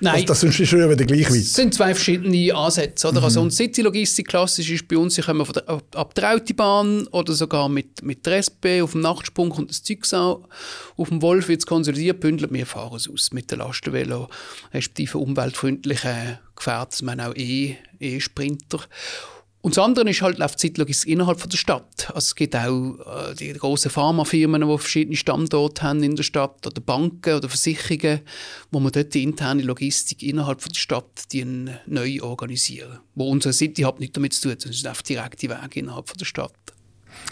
Nein. 0.02 0.16
Also, 0.16 0.26
das 0.26 0.44
ist 0.44 0.68
schon 0.70 0.90
wieder 0.90 1.06
gleich 1.06 1.30
weit. 1.30 1.38
Es 1.38 1.54
sind 1.54 1.74
zwei 1.74 1.94
verschiedene 1.94 2.54
Ansätze. 2.54 3.08
Oder? 3.08 3.24
Also, 3.24 3.40
mhm. 3.40 3.46
Also, 3.46 3.58
City-Logistik 3.58 4.28
klassisch 4.28 4.70
ist 4.70 4.88
bei 4.88 4.98
uns, 4.98 5.20
kommen 5.20 5.46
von 5.46 5.54
der, 5.54 5.70
ab 5.70 6.14
der 6.16 6.34
Autobahn 6.34 7.08
oder 7.08 7.34
sogar 7.34 7.70
mit, 7.70 8.04
mit 8.04 8.26
der 8.26 8.38
SP 8.44 8.82
auf 8.82 8.92
dem 8.92 9.02
Nachtsprung 9.02 9.52
und 9.52 9.70
das 9.70 9.84
Zeug 9.84 10.06
Auf 10.14 11.10
dem 11.10 11.22
Wolf 11.22 11.48
wird 11.48 11.60
es 11.62 11.66
konsolidiert, 11.66 12.20
bündelt, 12.20 12.52
wir 12.52 12.66
fahren 12.66 12.98
es 12.98 13.10
aus 13.10 13.32
mit 13.32 13.52
dem 13.52 13.60
Lastenvelo, 13.60 14.28
respektive 14.74 15.18
umweltfreundlichen 15.18 16.40
Gefährten, 16.56 16.96
ich 16.96 17.02
meine 17.04 17.30
auch 17.30 17.36
E-Sprinter. 17.36 18.80
E 18.80 19.35
und 19.66 19.76
das 19.76 19.84
andere 19.84 20.08
ist 20.08 20.22
halt 20.22 20.38
läuft 20.38 20.60
zeitlich 20.60 21.08
innerhalb 21.08 21.40
von 21.40 21.50
der 21.50 21.58
Stadt. 21.58 22.06
Also 22.10 22.20
es 22.20 22.36
gibt 22.36 22.56
auch 22.56 23.00
äh, 23.00 23.34
die 23.34 23.52
großen 23.52 23.90
Pharmafirmen, 23.90 24.62
die 24.62 24.78
verschiedene 24.78 25.16
Standorte 25.16 25.82
haben 25.82 26.04
in 26.04 26.16
der 26.16 26.22
Stadt 26.22 26.68
oder 26.68 26.80
Banken 26.82 27.34
oder 27.34 27.50
Versicherungen, 27.50 28.20
wo 28.70 28.80
man 28.80 28.92
dort 28.92 29.16
die 29.16 29.24
interne 29.24 29.64
Logistik 29.64 30.22
innerhalb 30.22 30.62
von 30.62 30.72
der 30.72 30.78
Stadt 30.78 31.32
die 31.32 31.44
neu 31.88 32.22
organisieren. 32.22 33.00
Wo 33.16 33.28
unser 33.28 33.54
City 33.54 33.82
Hub 33.82 34.00
nicht 34.00 34.16
damit 34.16 34.34
zu 34.34 34.50
tun, 34.50 34.58
das 34.62 34.70
ist 34.70 34.86
einfach 34.86 35.02
direkte 35.02 35.50
Wege 35.50 35.80
innerhalb 35.80 36.10
von 36.10 36.18
der 36.20 36.26
Stadt. 36.26 36.54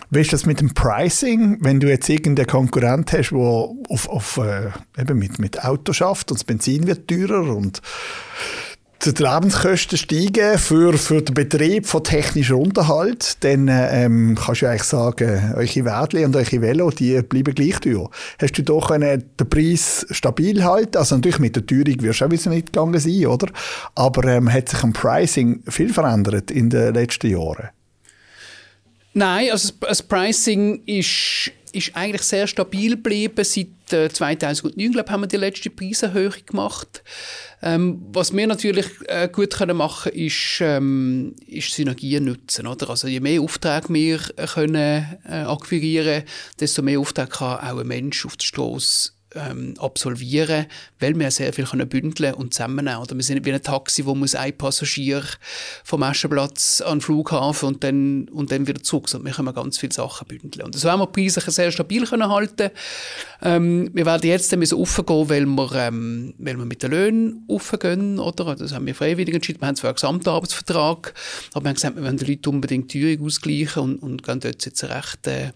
Wie 0.09 0.21
ist 0.21 0.33
das 0.33 0.47
mit 0.47 0.59
dem 0.59 0.73
Pricing, 0.73 1.59
wenn 1.61 1.79
du 1.79 1.87
jetzt 1.87 2.09
irgendeinen 2.09 2.47
Konkurrent 2.47 3.13
hast, 3.13 3.29
der 3.29 3.37
auf, 3.37 4.09
auf, 4.09 4.37
äh, 4.37 4.71
mit, 5.13 5.37
mit 5.37 5.63
Auto 5.63 5.93
schafft 5.93 6.31
und 6.31 6.39
das 6.39 6.45
Benzin 6.45 6.87
wird 6.87 7.07
teurer 7.07 7.55
und 7.55 7.79
die 9.11 9.23
Lebenskosten 9.23 9.97
steigen 9.97 10.57
für, 10.57 10.97
für 10.97 11.21
den 11.21 11.33
Betrieb 11.33 11.85
von 11.85 12.03
technischem 12.03 12.57
Unterhalt, 12.57 13.43
dann 13.43 13.67
ähm, 13.67 14.37
kannst 14.39 14.61
du 14.61 14.67
eigentlich 14.67 14.83
sagen, 14.83 15.53
eure 15.55 15.85
Wertli 15.85 16.23
und 16.23 16.35
eure 16.35 16.61
Velo, 16.61 16.89
die 16.89 17.21
bleiben 17.21 17.53
gleich 17.53 17.79
teuer. 17.79 18.09
Hast 18.41 18.57
du 18.57 18.63
doch 18.63 18.87
den 18.91 19.23
Preis 19.49 20.05
stabil 20.11 20.63
halten? 20.63 20.97
Also 20.97 21.15
natürlich 21.15 21.39
mit 21.39 21.55
der 21.55 21.65
Teuerung 21.65 22.01
wirst 22.01 22.21
du 22.21 22.25
auch 22.25 22.29
nicht 22.29 22.73
gegangen 22.73 22.99
sein, 22.99 23.25
oder? 23.25 23.47
Aber 23.95 24.23
ähm, 24.25 24.51
hat 24.51 24.69
sich 24.69 24.83
am 24.83 24.93
Pricing 24.93 25.63
viel 25.67 25.91
verändert 25.91 26.49
in 26.51 26.69
den 26.69 26.93
letzten 26.93 27.31
Jahren? 27.31 27.69
Nein, 29.13 29.51
also 29.51 29.73
das 29.81 30.01
Pricing 30.01 30.81
ist, 30.85 31.51
ist 31.71 31.91
eigentlich 31.93 32.23
sehr 32.23 32.47
stabil 32.47 32.91
geblieben. 32.91 33.43
Seit 33.43 33.67
2009, 33.93 34.91
glaube 34.91 35.11
haben 35.11 35.21
wir 35.21 35.27
die 35.27 35.37
letzte 35.37 35.69
Preiserhöhung 35.69 36.33
gemacht. 36.45 37.03
Ähm, 37.61 38.01
was 38.11 38.35
wir 38.35 38.45
natürlich 38.47 38.87
äh, 39.07 39.29
gut 39.29 39.53
können 39.53 39.77
machen 39.77 40.11
ist, 40.11 40.59
ähm, 40.61 41.35
ist 41.47 41.73
Synergien 41.73 42.25
nutzen. 42.25 42.67
Oder? 42.67 42.89
Also 42.89 43.07
je 43.07 43.19
mehr 43.19 43.41
Aufträge 43.41 43.93
wir 43.93 44.19
äh, 44.35 44.47
können 44.47 45.19
äh, 45.25 45.43
akquirieren, 45.47 46.23
desto 46.59 46.81
mehr 46.81 46.99
Aufträge 46.99 47.29
kann 47.29 47.59
auch 47.59 47.79
ein 47.79 47.87
Mensch 47.87 48.25
auf 48.25 48.35
der 48.35 48.45
Straße 48.45 49.11
ähm, 49.35 49.73
absolvieren, 49.79 50.65
weil 50.99 51.17
wir 51.17 51.31
sehr 51.31 51.53
viel 51.53 51.65
können 51.65 51.87
bündeln 51.87 52.33
und 52.33 52.53
zusammennehmen. 52.53 52.99
Oder 52.99 53.15
wir 53.15 53.23
sind 53.23 53.45
wie 53.45 53.53
ein 53.53 53.61
Taxi, 53.61 54.05
wo 54.05 54.15
muss 54.15 54.35
ein 54.35 54.57
Passagier 54.57 55.23
vom 55.83 56.03
Aschenplatz 56.03 56.81
an 56.81 56.99
den 56.99 57.01
Flughafen 57.01 57.67
und 57.67 57.83
dann, 57.83 58.29
und 58.29 58.51
dann 58.51 58.67
wieder 58.67 58.81
zurück. 58.81 59.09
Und 59.13 59.25
wir 59.25 59.31
können 59.31 59.53
ganz 59.53 59.77
viele 59.77 59.93
Sachen 59.93 60.27
bündeln. 60.27 60.65
Und 60.65 60.77
so 60.77 60.89
haben 60.89 60.99
wir 60.99 61.07
die 61.07 61.21
Preise 61.21 61.39
sehr 61.51 61.71
stabil 61.71 62.05
können 62.05 62.29
halten. 62.29 62.69
Ähm, 63.41 63.89
wir 63.93 64.05
werden 64.05 64.27
jetzt 64.27 64.51
dann 64.51 64.59
müssen 64.59 64.77
aufgehen, 64.77 65.29
weil 65.29 65.45
wir, 65.45 65.71
ähm, 65.75 66.33
weil 66.37 66.57
wir 66.57 66.65
mit 66.65 66.83
den 66.83 66.91
Löhnen 66.91 67.45
aufgehen, 67.49 68.19
oder? 68.19 68.55
Das 68.55 68.73
haben 68.73 68.85
wir 68.85 68.95
freiwillig 68.95 69.35
entschieden. 69.35 69.61
Wir 69.61 69.67
haben 69.67 69.75
zwar 69.75 69.89
einen 69.89 69.95
Gesamtarbeitsvertrag, 69.95 71.13
aber 71.53 71.65
wir 71.65 71.69
haben 71.69 71.75
gesagt, 71.75 71.95
wir 71.95 72.03
wollen 72.03 72.17
den 72.17 72.27
Leuten 72.27 72.49
unbedingt 72.49 72.93
die 72.93 73.01
Teuerung 73.01 73.25
ausgleichen 73.25 73.83
und, 73.83 73.97
und 73.97 74.23
gehen 74.23 74.39
dort 74.39 74.65
jetzt 74.65 74.83
äh, 74.83 74.89
einen 75.23 75.53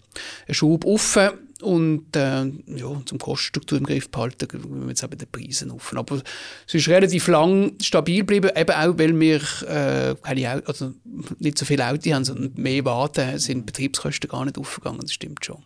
Schub 0.50 0.84
offen 0.84 1.30
und 1.62 2.14
äh, 2.16 2.44
ja, 2.44 3.02
zum 3.04 3.18
Kostenstruktur 3.18 3.78
im 3.78 3.84
Griff 3.84 4.08
behalten, 4.10 4.48
wenn 4.52 4.82
wir 4.82 4.88
jetzt 4.88 5.02
eben 5.02 5.18
die 5.18 5.26
Preise 5.26 5.70
auf. 5.72 5.94
Aber 5.96 6.22
es 6.66 6.74
ist 6.74 6.88
relativ 6.88 7.26
lang 7.28 7.72
stabil 7.82 8.20
geblieben, 8.20 8.50
eben 8.54 8.70
auch, 8.70 8.98
weil 8.98 9.18
wir 9.18 9.40
äh, 9.66 10.14
keine, 10.22 10.66
also 10.66 10.92
nicht 11.38 11.58
so 11.58 11.64
viele 11.64 11.86
Autos 11.86 12.12
haben, 12.12 12.24
sondern 12.24 12.52
mehr 12.56 12.84
warten, 12.84 13.38
sind 13.38 13.66
Betriebskosten 13.66 14.30
gar 14.30 14.44
nicht 14.44 14.58
aufgegangen, 14.58 15.00
das 15.00 15.12
stimmt 15.12 15.44
schon. 15.44 15.62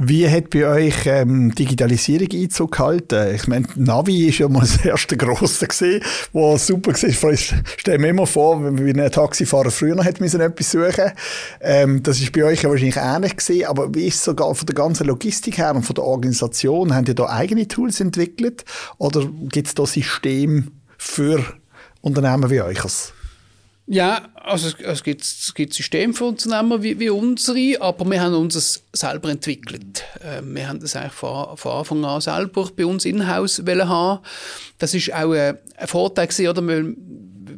Wie 0.00 0.30
hat 0.30 0.50
bei 0.50 0.64
euch 0.64 1.06
ähm, 1.06 1.52
Digitalisierung 1.52 2.28
Einzug 2.32 2.72
gehalten? 2.72 3.34
Ich 3.34 3.48
meine, 3.48 3.66
Navi 3.74 4.28
ist 4.28 4.38
ja 4.38 4.48
mal 4.48 4.60
das 4.60 4.84
erste 4.84 5.16
grosse 5.16 5.66
gesehen, 5.66 6.02
wo 6.32 6.56
super 6.56 6.92
war. 6.92 7.32
Ich 7.32 7.52
stelle 7.78 7.98
mir 7.98 8.10
immer 8.10 8.26
vor, 8.26 8.62
wenn 8.62 9.00
ein 9.00 9.10
Taxifahrer 9.10 9.72
früher 9.72 9.96
noch 9.96 10.06
etwas 10.06 10.70
suchen. 10.70 11.10
Ähm, 11.60 12.02
das 12.04 12.20
ist 12.20 12.32
bei 12.32 12.44
euch 12.44 12.62
ja 12.62 12.70
wahrscheinlich 12.70 12.96
ähnlich 12.96 13.36
gesehen. 13.36 13.66
Aber 13.66 13.92
wie 13.92 14.06
ist 14.06 14.16
es 14.16 14.24
sogar 14.24 14.54
von 14.54 14.66
der 14.66 14.76
ganzen 14.76 15.08
Logistik 15.08 15.58
her 15.58 15.74
und 15.74 15.82
von 15.82 15.94
der 15.94 16.04
Organisation? 16.04 16.94
Habt 16.94 17.08
ihr 17.08 17.14
da 17.14 17.26
eigene 17.26 17.66
Tools 17.66 18.00
entwickelt? 18.00 18.64
Oder 18.98 19.26
gibt 19.50 19.66
es 19.66 19.74
da 19.74 19.84
System 19.84 20.70
für 20.96 21.44
Unternehmen 22.02 22.50
wie 22.50 22.60
euch? 22.60 22.78
Ja, 23.90 24.28
also 24.34 24.68
es, 24.84 25.02
gibt, 25.02 25.22
es 25.22 25.54
gibt 25.54 25.72
Systeme 25.72 26.12
für 26.12 26.24
Unternehmen 26.24 26.82
wie, 26.82 26.98
wie 27.00 27.08
unsere, 27.08 27.80
aber 27.80 28.04
wir 28.10 28.20
haben 28.20 28.34
uns 28.34 28.82
selber 28.92 29.30
entwickelt. 29.30 30.04
Äh, 30.20 30.42
wir 30.42 30.68
haben 30.68 30.78
das 30.78 30.94
eigentlich 30.94 31.14
von, 31.14 31.56
von 31.56 31.72
Anfang 31.72 32.04
an 32.04 32.20
selber 32.20 32.68
bei 32.76 32.84
uns 32.84 33.06
in-house 33.06 33.62
haben. 33.66 34.20
Das 34.76 34.92
ist 34.92 35.12
auch 35.14 35.32
ein, 35.32 35.56
ein 35.76 35.86
Vorteil 35.86 36.26
gewesen, 36.26 36.48
oder? 36.48 36.68
Wir, 36.68 36.94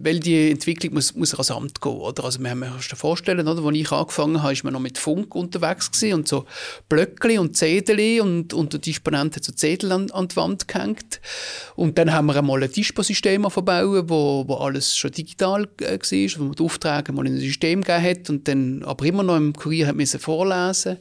weil 0.03 0.21
die 0.21 0.51
Entwicklung 0.51 0.95
muss, 0.95 1.15
muss 1.15 1.39
rasant 1.39 1.81
gehen, 1.81 1.93
oder? 1.93 2.25
Also 2.25 2.41
wir 2.41 2.51
haben 2.51 2.63
uns 2.63 2.87
vorstellen, 2.87 3.47
oder? 3.47 3.63
Als 3.63 3.77
ich 3.77 3.93
angefangen 3.93 4.43
habe, 4.43 4.53
ist 4.53 4.65
man 4.65 4.73
noch 4.73 4.81
mit 4.81 4.99
Funk 4.99 5.35
unterwegs 5.35 5.91
gewesen 5.91 6.15
und 6.15 6.29
so 6.29 6.47
Blöckli 6.89 7.39
und 7.39 7.57
Zettel 7.57 8.21
und, 8.21 8.55
und 8.55 8.73
der 8.73 8.81
Disponent 8.81 9.37
hat 9.37 9.45
so 9.45 9.53
Zettel 9.53 9.93
an, 9.93 10.11
an 10.11 10.29
die 10.29 10.37
Wand 10.37 10.69
gehängt. 10.69 11.21
Und 11.77 11.99
dann 11.99 12.13
haben 12.13 12.27
wir 12.27 12.37
einmal 12.37 12.63
ein 12.63 12.73
Disposystem 12.73 13.51
verbauen, 13.51 14.09
wo, 14.09 14.45
wo 14.47 14.55
alles 14.55 14.97
schon 14.97 15.13
digital 15.13 15.69
äh, 15.81 15.99
war, 15.99 16.41
wo 16.41 16.45
man 16.45 16.55
die 16.55 16.63
Aufträge 16.63 17.13
mal 17.13 17.27
in 17.27 17.35
ein 17.35 17.41
System 17.41 17.83
gegeben 17.83 18.05
hat 18.05 18.31
und 18.31 18.49
dann 18.49 18.83
aber 18.85 19.05
immer 19.05 19.23
noch 19.23 19.37
im 19.37 19.53
Kurier 19.53 19.89
hat 19.89 19.97
müssen 19.97 20.21
vorlesen 20.21 20.99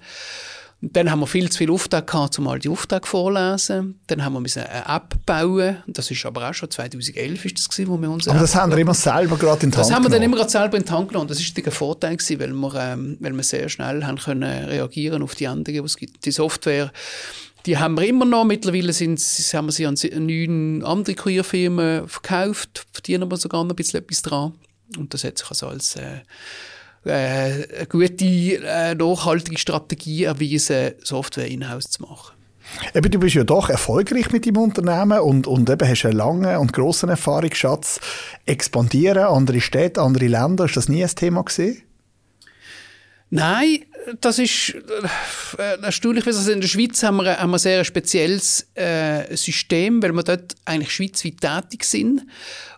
und 0.82 0.96
dann 0.96 1.12
haben 1.12 1.20
wir 1.20 1.28
viel 1.28 1.50
zu 1.50 1.58
viel 1.58 1.72
Aufträge 1.72 2.06
gehabt, 2.06 2.40
um 2.40 2.48
all 2.48 2.58
die 2.58 2.70
Aufträge 2.70 3.06
vorzulesen. 3.06 4.00
Dann 4.08 4.24
haben 4.24 4.34
wir 4.34 4.64
eine 4.64 4.96
App 4.96 5.14
bauen. 5.26 5.84
Das 5.88 6.10
ist 6.10 6.26
aber 6.26 6.50
auch 6.50 6.54
schon 6.54 6.72
2011 6.72 7.46
ist 7.46 7.60
das 7.60 7.68
gewesen, 7.68 7.90
wo 7.90 7.98
wir 7.98 8.10
uns. 8.10 8.30
Aber 8.30 8.40
das 8.40 8.56
haben 8.56 8.72
wir 8.72 8.78
immer 8.78 8.94
selber 8.94 9.38
gerade 9.38 9.66
in 9.66 9.72
die 9.72 9.78
Hand 9.78 9.90
Das 9.90 9.94
haben 9.94 10.04
wir 10.04 10.10
dann 10.10 10.22
immer 10.22 10.38
gerade 10.38 10.50
selber 10.50 10.78
in 10.78 10.86
die 10.86 10.92
Hand 10.92 11.10
genommen. 11.10 11.28
Das 11.28 11.40
ist 11.40 11.58
ein 11.58 11.72
Vorteil 11.72 12.16
gewesen, 12.16 12.40
weil 12.40 12.54
wir, 12.54 12.76
ähm, 12.76 13.18
weil 13.20 13.34
wir 13.34 13.44
sehr 13.44 13.68
schnell 13.68 14.06
haben 14.06 14.18
können 14.18 14.44
reagieren 14.70 15.22
auf 15.22 15.36
die 15.36 15.46
Änderungen, 15.46 15.84
die 15.84 15.86
es 15.86 15.98
gibt. 15.98 16.26
Die 16.26 16.32
Software, 16.32 16.94
die 17.66 17.78
haben 17.78 17.96
wir 17.96 18.08
immer 18.08 18.24
noch. 18.24 18.46
Mittlerweile 18.46 18.94
sind, 18.94 19.20
haben 19.20 19.66
wir 19.66 19.74
sie 19.74 19.86
an 19.86 19.98
neun 20.26 20.84
andere 20.86 21.16
Kurierfirmen 21.16 22.08
verkauft, 22.08 22.86
verdienen 22.94 23.30
wir 23.30 23.36
sogar 23.36 23.66
noch 23.66 23.72
ein 23.72 23.76
bisschen 23.76 24.00
etwas 24.00 24.22
dran. 24.22 24.54
Und 24.98 25.14
das 25.14 25.26
hat 25.26 25.38
sich 25.40 25.50
also 25.50 25.68
als 25.68 25.98
äh, 25.98 26.22
eine 27.06 27.66
gute, 27.88 28.26
äh, 28.26 28.96
nachhaltige 28.96 29.58
Strategie 29.58 30.26
erwiesen, 30.26 30.94
Software 31.04 31.48
in-house 31.48 31.90
zu 31.90 32.02
machen. 32.02 32.36
Eben, 32.94 33.10
du 33.10 33.20
bist 33.20 33.36
ja 33.36 33.44
doch 33.44 33.70
erfolgreich 33.70 34.32
mit 34.32 34.46
deinem 34.46 34.58
Unternehmen 34.58 35.20
und, 35.20 35.48
und 35.48 35.70
eben 35.70 35.88
hast 35.88 36.06
einen 36.06 36.18
langen 36.18 36.58
und 36.58 36.74
grossen 36.74 37.10
Erfahrungsschatz. 37.10 38.00
Expandieren, 38.46 39.24
andere 39.24 39.62
Städte, 39.62 40.02
andere 40.02 40.28
Länder, 40.28 40.66
ist 40.66 40.78
das 40.78 40.88
nie 40.88 41.04
ein 41.04 41.10
Thema 41.10 41.44
gewesen? 41.44 41.82
Nein, 43.32 43.86
das 44.22 44.40
ist 44.40 44.76
äh, 45.58 45.82
erstaunlich. 45.82 46.26
Also 46.26 46.52
in 46.52 46.62
der 46.62 46.68
Schweiz 46.68 47.02
haben 47.04 47.18
wir, 47.18 47.38
haben 47.38 47.52
wir 47.52 47.58
ein 47.58 47.60
sehr 47.60 47.84
spezielles 47.86 48.68
äh, 48.76 49.36
System, 49.36 50.02
weil 50.02 50.14
wir 50.14 50.24
dort 50.24 50.56
eigentlich 50.66 50.92
schweizweit 50.92 51.42
tätig 51.42 51.84
sind, 51.84 52.26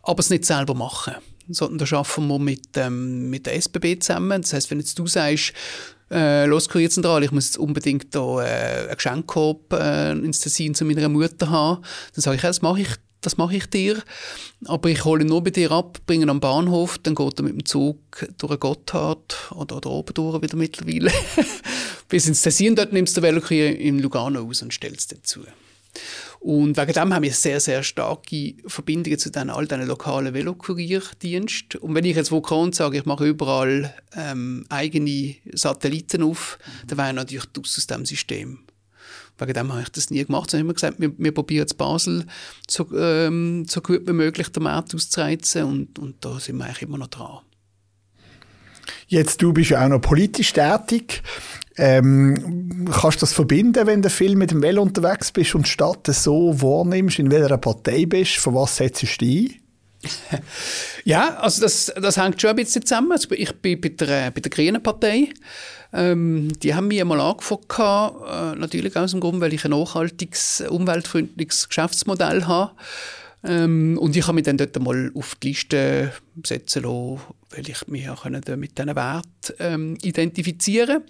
aber 0.04 0.20
es 0.20 0.30
nicht 0.30 0.46
selber 0.46 0.74
machen 0.74 1.16
sondern 1.54 1.88
da 1.88 1.98
arbeiten 1.98 2.28
wir 2.28 2.40
mit, 2.40 2.78
ähm, 2.78 3.30
mit 3.30 3.46
der 3.46 3.56
SBB 3.56 4.00
zusammen. 4.00 4.42
Das 4.42 4.54
heißt, 4.54 4.72
wenn 4.72 4.80
jetzt 4.80 4.98
du 4.98 5.08
sagst, 5.08 5.54
äh, 6.12 6.46
los 6.46 6.68
Kurierzentrale, 6.70 7.26
ich 7.26 7.32
muss 7.32 7.46
jetzt 7.46 7.58
unbedingt 7.58 8.14
da 8.14 8.44
äh, 8.44 8.88
einen 8.88 8.96
Geschenkkorb 8.96 9.74
äh, 9.74 10.12
ins 10.12 10.40
Tessin 10.40 10.76
zu 10.76 10.86
meiner 10.86 11.10
Mutter 11.10 11.50
haben, 11.50 11.84
dann 12.14 12.22
sage 12.22 12.38
ich, 12.38 12.44
ja, 12.44 12.50
das 12.50 12.62
mache 12.62 12.82
ich 12.82 12.90
das 13.22 13.38
mache 13.38 13.56
ich 13.56 13.68
dir. 13.68 14.02
Aber 14.66 14.90
ich 14.90 15.06
hole 15.06 15.22
ihn 15.22 15.28
nur 15.28 15.44
bei 15.44 15.52
dir 15.52 15.72
ab, 15.72 16.00
bringe 16.06 16.26
ihn 16.26 16.30
am 16.30 16.40
Bahnhof, 16.40 16.98
dann 16.98 17.16
geht 17.16 17.40
er 17.40 17.44
mit 17.44 17.54
dem 17.54 17.66
Zug 17.66 18.28
durch 18.38 18.60
Gotthard 18.60 19.52
oder, 19.52 19.78
oder 19.78 19.90
oben 19.92 20.14
durch 20.14 20.42
wieder 20.42 20.58
mittlerweile. 20.58 21.12
Bis 22.10 22.28
ins 22.28 22.42
Tessin, 22.42 22.76
dort 22.76 22.92
nimmst 22.92 23.16
du 23.16 23.22
den 23.22 23.30
Velokurier 23.30 23.80
in 23.80 24.00
Lugano 24.00 24.42
aus 24.42 24.62
und 24.62 24.74
stellst 24.74 25.12
dazu. 25.12 25.42
Und 26.42 26.76
wegen 26.76 26.94
dem 26.94 27.14
haben 27.14 27.22
wir 27.22 27.34
sehr, 27.34 27.60
sehr 27.60 27.84
starke 27.84 28.56
Verbindungen 28.66 29.20
zu 29.20 29.30
den, 29.30 29.52
all 29.52 29.68
diesen 29.68 29.86
lokalen 29.86 30.34
Velokurierdiensten. 30.34 31.80
Und 31.80 31.94
wenn 31.94 32.04
ich 32.04 32.16
jetzt 32.16 32.32
wo 32.32 32.42
kann 32.42 32.74
sage, 32.74 32.98
ich 32.98 33.06
mache 33.06 33.28
überall 33.28 33.94
ähm, 34.16 34.66
eigene 34.70 35.36
Satelliten 35.54 36.24
auf, 36.24 36.58
mhm. 36.58 36.88
dann 36.88 36.98
wäre 36.98 37.14
natürlich 37.14 37.46
aus 37.46 37.78
aus 37.78 37.86
diesem 37.86 38.06
System. 38.06 38.60
Wegen 39.38 39.54
dem 39.54 39.72
habe 39.72 39.84
ich 39.84 39.90
das 39.90 40.10
nie 40.10 40.26
gemacht. 40.26 40.50
Sondern 40.50 40.66
immer 40.66 40.74
gesagt, 40.74 41.00
wir, 41.00 41.12
wir 41.16 41.32
probieren 41.32 41.62
jetzt 41.62 41.78
Basel 41.78 42.26
so, 42.68 42.88
ähm, 42.98 43.66
so 43.70 43.80
gut 43.82 44.08
wie 44.08 44.14
möglich 44.14 44.50
den 44.50 44.64
Markt 44.64 44.96
auszureizen 44.96 45.64
und, 45.66 46.00
und 46.00 46.26
da 46.26 46.40
sind 46.40 46.58
wir 46.58 46.66
eigentlich 46.66 46.82
immer 46.82 46.98
noch 46.98 47.08
dran. 47.08 47.42
Jetzt, 49.08 49.44
du 49.44 49.54
bist 49.54 49.70
ja 49.70 49.86
auch 49.86 49.90
noch 49.90 50.02
politisch 50.02 50.54
tätig. 50.54 51.22
Ähm, 51.78 52.90
kannst 52.92 53.18
du 53.18 53.22
das 53.22 53.34
verbinden, 53.34 53.88
wenn 53.88 54.02
du 54.02 54.10
viel 54.10 54.36
mit 54.36 54.52
dem 54.52 54.62
Velo 54.62 54.82
unterwegs 54.82 55.32
bist 55.32 55.56
und 55.56 55.66
die 55.66 55.70
Stadt 55.70 56.08
so 56.08 56.62
wahrnimmst, 56.62 57.20
in 57.20 57.32
welcher 57.32 57.58
Partei 57.58 58.06
bist, 58.06 58.38
von 58.38 58.56
was 58.56 58.78
setzt 58.78 59.22
du 59.22 59.26
ein? 59.26 59.56
ja, 61.06 61.38
also 61.38 61.62
das, 61.62 61.94
das 61.96 62.18
hängt 62.18 62.42
schon 62.42 62.52
ein 62.52 62.56
bisschen 62.56 62.86
zusammen. 62.86 63.12
Also 63.12 63.30
ich 63.32 63.54
bin 63.62 63.80
bei 63.80 63.90
der, 63.90 64.32
bei 64.32 64.42
der 64.42 64.50
Grünen 64.50 64.82
Partei. 64.82 65.30
Ähm, 65.94 66.50
die 66.62 66.74
haben 66.74 66.88
mich 66.88 67.02
einmal 67.02 67.20
angefangen, 67.20 68.16
äh, 68.26 68.56
natürlich 68.58 68.96
aus 68.96 69.12
dem 69.12 69.20
Grund, 69.20 69.42
weil 69.42 69.54
ich 69.54 69.66
ein 69.66 69.72
nachhaltiges, 69.72 70.64
umweltfreundliches 70.70 71.68
Geschäftsmodell 71.68 72.46
habe. 72.46 72.72
Ähm, 73.44 73.98
und 74.00 74.16
ich 74.16 74.28
habe 74.28 74.36
mich 74.36 74.44
dann 74.44 74.58
dort 74.58 74.80
mal 74.80 75.12
auf 75.16 75.36
die 75.36 75.50
Liste 75.50 76.14
setzen 76.46 76.84
lassen, 76.84 77.22
weil 77.50 77.68
ich 77.68 77.88
mich 77.88 78.08
auch 78.08 78.26
mit 78.26 78.48
diesen 78.48 78.96
Werten 78.96 79.28
ähm, 79.60 79.98
identifizieren 80.02 81.02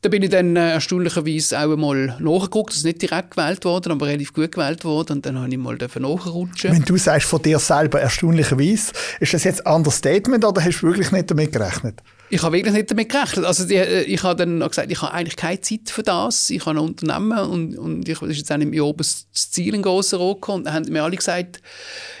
Da 0.00 0.08
bin 0.08 0.22
ich 0.22 0.30
dann 0.30 0.56
äh, 0.56 0.72
erstaunlicherweise 0.72 1.58
auch 1.58 1.72
einmal 1.72 2.16
nachgeguckt. 2.18 2.70
Das 2.70 2.78
ist 2.78 2.84
nicht 2.84 3.02
direkt 3.02 3.32
gewählt 3.32 3.64
worden, 3.64 3.92
aber 3.92 4.06
relativ 4.06 4.32
gut 4.32 4.52
gewählt 4.52 4.84
worden. 4.84 5.18
Und 5.18 5.26
dann 5.26 5.38
habe 5.38 5.50
ich 5.50 5.58
mal 5.58 5.76
nachrutschen. 5.76 6.72
Wenn 6.72 6.82
du 6.82 6.96
sagst 6.96 7.28
von 7.28 7.42
dir 7.42 7.58
selber 7.58 8.00
erstaunlicherweise, 8.00 8.92
ist 9.20 9.34
das 9.34 9.44
jetzt 9.44 9.66
ein 9.66 9.74
Understatement 9.74 10.44
oder 10.44 10.64
hast 10.64 10.80
du 10.80 10.86
wirklich 10.86 11.12
nicht 11.12 11.30
damit 11.30 11.52
gerechnet? 11.52 12.00
Ich 12.30 12.42
habe 12.42 12.56
wirklich 12.56 12.74
nicht 12.74 12.90
damit 12.90 13.10
gerechnet. 13.10 13.44
Also 13.44 13.66
die, 13.66 13.76
äh, 13.76 14.02
ich 14.02 14.22
habe 14.22 14.36
dann 14.36 14.60
gesagt, 14.60 14.90
ich 14.90 15.02
habe 15.02 15.12
eigentlich 15.12 15.36
keine 15.36 15.60
Zeit 15.60 15.90
für 15.90 16.02
das. 16.02 16.50
Ich 16.50 16.64
habe 16.66 16.78
ein 16.78 16.84
Unternehmen 16.84 17.38
und, 17.38 17.78
und 17.78 18.08
ich, 18.08 18.18
das 18.18 18.30
ist 18.30 18.38
jetzt 18.38 18.52
auch 18.52 18.56
nicht 18.56 18.70
mein 18.70 18.80
oberstes 18.80 19.50
Ziel 19.50 19.74
in 19.74 19.82
grossen 19.82 20.18
Rot 20.18 20.48
Und 20.48 20.64
dann 20.64 20.74
haben 20.74 20.92
mir 20.92 21.02
alle 21.02 21.16
gesagt, 21.16 21.60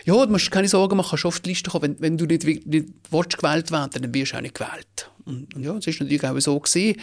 ja, 0.04 0.14
du 0.14 0.30
musst 0.30 0.50
keine 0.50 0.68
Sorgen 0.68 0.96
machen, 0.96 1.10
kannst 1.10 1.24
auf 1.26 1.40
die 1.40 1.50
Liste 1.50 1.70
kommen. 1.70 1.96
Wenn, 1.98 2.00
wenn 2.00 2.18
du 2.18 2.26
nicht, 2.26 2.44
nicht 2.44 2.88
willst, 3.10 3.38
gewählt 3.38 3.70
werden 3.70 4.02
dann 4.02 4.14
wirst 4.14 4.32
du 4.32 4.36
auch 4.36 4.42
nicht 4.42 4.54
gewählt. 4.54 5.10
Und, 5.24 5.54
und 5.54 5.62
ja, 5.62 5.72
das 5.72 5.86
ist 5.86 6.00
natürlich 6.00 6.24
auch 6.24 6.38
so 6.38 6.60
gewesen. 6.60 7.00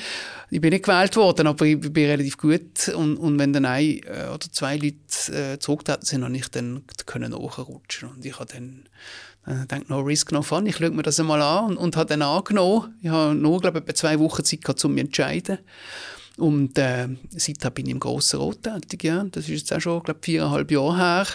Ich 0.51 0.61
bin 0.61 0.69
nicht 0.69 0.85
gewählt 0.85 1.15
worden, 1.15 1.47
aber 1.47 1.65
ich 1.65 1.79
bin 1.79 2.05
relativ 2.05 2.37
gut. 2.37 2.89
Und, 2.89 3.17
und 3.17 3.39
wenn 3.39 3.51
dann 3.51 3.65
ein 3.65 4.01
äh, 4.03 4.27
oder 4.31 4.45
zwei 4.51 4.77
Leute 4.77 5.53
äh, 5.53 5.59
zurückgetreten 5.59 6.05
sind, 6.05 6.23
habe 6.23 6.35
ich 6.35 6.47
dann 6.49 6.83
können 7.05 7.31
nachrutschen. 7.31 8.09
Und 8.09 8.25
ich 8.25 8.39
habe 8.39 8.53
dann 8.53 8.83
äh, 9.45 9.65
denke, 9.67 9.85
no 9.89 9.99
risk, 9.99 10.31
no 10.31 10.41
fun. 10.41 10.65
Ich 10.65 10.77
schaue 10.77 10.91
mir 10.91 11.03
das 11.03 11.19
einmal 11.19 11.41
an 11.41 11.71
und, 11.71 11.77
und 11.77 11.95
habe 11.97 12.09
dann 12.09 12.21
angenommen. 12.21 12.93
Ich 13.01 13.09
habe 13.09 13.35
nur, 13.35 13.59
glaube 13.59 13.83
ich, 13.85 13.95
zwei 13.95 14.19
Wochen 14.19 14.43
Zeit 14.43 14.63
gehabt, 14.63 14.83
um 14.85 14.93
mich 14.93 15.03
zu 15.03 15.07
entscheiden. 15.07 15.57
Und 16.37 16.77
äh, 16.77 17.07
seitdem 17.29 17.73
bin 17.73 17.85
ich 17.87 17.91
im 17.91 17.99
Grossen 17.99 18.39
Rot 18.39 18.63
tätig. 18.63 19.03
Ja. 19.03 19.23
Das 19.31 19.49
ist 19.49 19.49
jetzt 19.49 19.73
auch 19.73 19.81
schon, 19.81 20.03
glaube 20.03 20.19
ich, 20.21 20.25
viereinhalb 20.25 20.71
Jahre 20.71 20.97
her. 20.97 21.27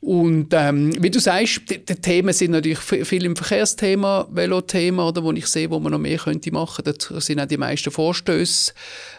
Und 0.00 0.48
ähm, 0.50 0.92
wie 1.00 1.10
du 1.10 1.20
sagst, 1.20 1.70
die, 1.70 1.84
die, 1.84 1.94
Themen 1.94 2.34
sind 2.34 2.50
natürlich 2.50 2.80
viel 2.80 3.24
im 3.24 3.36
Verkehrsthema, 3.36 4.26
Velothema, 4.32 5.06
oder 5.06 5.22
wo 5.22 5.30
ich 5.30 5.46
sehe, 5.46 5.70
wo 5.70 5.78
man 5.78 5.92
noch 5.92 6.00
mehr 6.00 6.18
könnte 6.18 6.50
machen. 6.50 6.84
Da 6.84 7.20
sind 7.20 7.38
auch 7.38 7.46
die 7.46 7.56
meisten 7.56 7.92
Vorstöße 7.92 8.72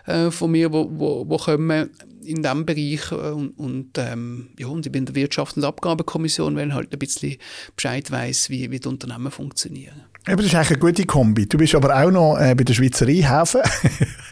äh, 0.07 0.29
von 0.29 0.51
mir, 0.51 0.73
wo, 0.73 0.89
wo, 0.91 1.23
wo 1.27 1.37
kommen 1.37 1.89
in 2.25 2.43
diesem 2.43 2.65
Bereich 2.65 3.11
äh, 3.11 3.31
und, 3.31 3.51
und, 3.57 3.97
ähm, 3.97 4.49
ja, 4.57 4.67
und 4.67 4.85
ich 4.85 4.91
bin 4.91 5.05
in 5.05 5.13
der 5.13 5.15
Wirtschafts- 5.15 5.57
und 5.57 5.63
Abgabenkommission, 5.63 6.55
weil 6.55 6.69
ich 6.69 6.73
halt 6.73 6.93
ein 6.93 6.99
bisschen 6.99 7.37
Bescheid 7.75 8.09
weiß, 8.09 8.49
wie, 8.49 8.71
wie 8.71 8.79
die 8.79 8.87
Unternehmen 8.87 9.31
funktionieren. 9.31 10.01
Aber 10.25 10.37
das 10.37 10.45
ist 10.45 10.55
eigentlich 10.55 10.69
eine 10.69 10.79
gute 10.79 11.05
Kombi. 11.05 11.47
Du 11.47 11.57
bist 11.57 11.75
aber 11.75 12.01
auch 12.01 12.09
noch 12.09 12.37
äh, 12.37 12.55
bei 12.55 12.63
der 12.63 12.73
Schweizerei-Häfen. 12.73 13.61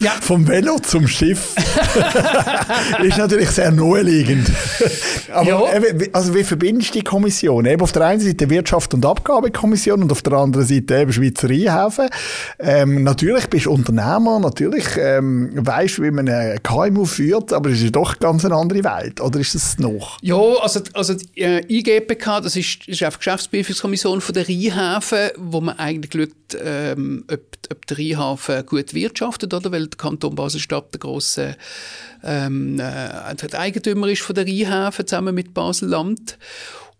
Ja. 0.00 0.12
Vom 0.22 0.48
Velo 0.48 0.78
zum 0.78 1.06
Schiff. 1.06 1.54
ist 3.02 3.18
natürlich 3.18 3.50
sehr 3.50 3.70
naheliegend. 3.70 4.50
aber 5.30 5.46
ja. 5.46 5.76
eben, 5.76 6.08
also 6.14 6.34
wie 6.34 6.44
verbindest 6.44 6.94
du 6.94 7.00
die 7.00 7.04
Kommission? 7.04 7.66
Eben 7.66 7.82
auf 7.82 7.92
der 7.92 8.06
einen 8.06 8.20
Seite 8.20 8.48
Wirtschaft- 8.48 8.94
und 8.94 9.04
Abgabekommission 9.04 10.02
und 10.02 10.10
auf 10.10 10.22
der 10.22 10.32
anderen 10.32 10.66
Seite 10.66 10.96
eben 10.96 11.12
Schweizerei-Häfen. 11.12 12.08
Ähm, 12.58 13.02
natürlich 13.02 13.48
bist 13.48 13.66
du 13.66 13.72
Unternehmer, 13.72 14.40
natürlich 14.40 14.86
ähm, 14.96 15.50
weißt 15.54 15.98
du, 15.98 16.04
wie 16.04 16.10
man 16.10 16.26
ein 16.26 16.62
KMU 16.62 17.04
führt, 17.04 17.52
aber 17.52 17.68
es 17.68 17.82
ist 17.82 17.94
doch 17.94 18.18
ganz 18.18 18.46
eine 18.46 18.54
andere 18.54 18.82
Welt. 18.82 19.20
Oder 19.20 19.40
ist 19.40 19.54
es 19.54 19.78
noch? 19.78 20.16
Ja, 20.22 20.40
also, 20.62 20.80
also 20.94 21.12
die 21.12 21.42
äh, 21.42 21.62
IGPK, 21.68 22.40
das 22.40 22.56
ist, 22.56 22.88
ist 22.88 23.02
einfach 23.02 23.18
die 23.18 23.24
Geschäftsprüfungskommission 23.24 24.22
von 24.22 24.34
der 24.34 24.48
Rheinhäfen, 24.48 25.32
wo 25.36 25.60
man 25.60 25.81
eigentlich 25.82 26.12
schaut, 26.12 26.60
ähm, 26.62 27.24
ob, 27.30 27.40
ob 27.70 27.86
der 27.86 27.98
Rheinhafen 27.98 28.66
gut 28.66 28.94
wirtschaftet, 28.94 29.52
oder? 29.52 29.72
Weil 29.72 29.88
der 29.88 29.98
Kanton 29.98 30.34
Basel-Stadt 30.34 30.94
der 30.94 31.00
grosse 31.00 31.56
ähm, 32.22 32.78
äh, 32.78 33.56
Eigentümer 33.56 34.08
ist 34.08 34.22
von 34.22 34.34
der 34.34 34.46
Rheinhäfen 34.46 35.06
zusammen 35.06 35.34
mit 35.34 35.54
Basel-Land. 35.54 36.38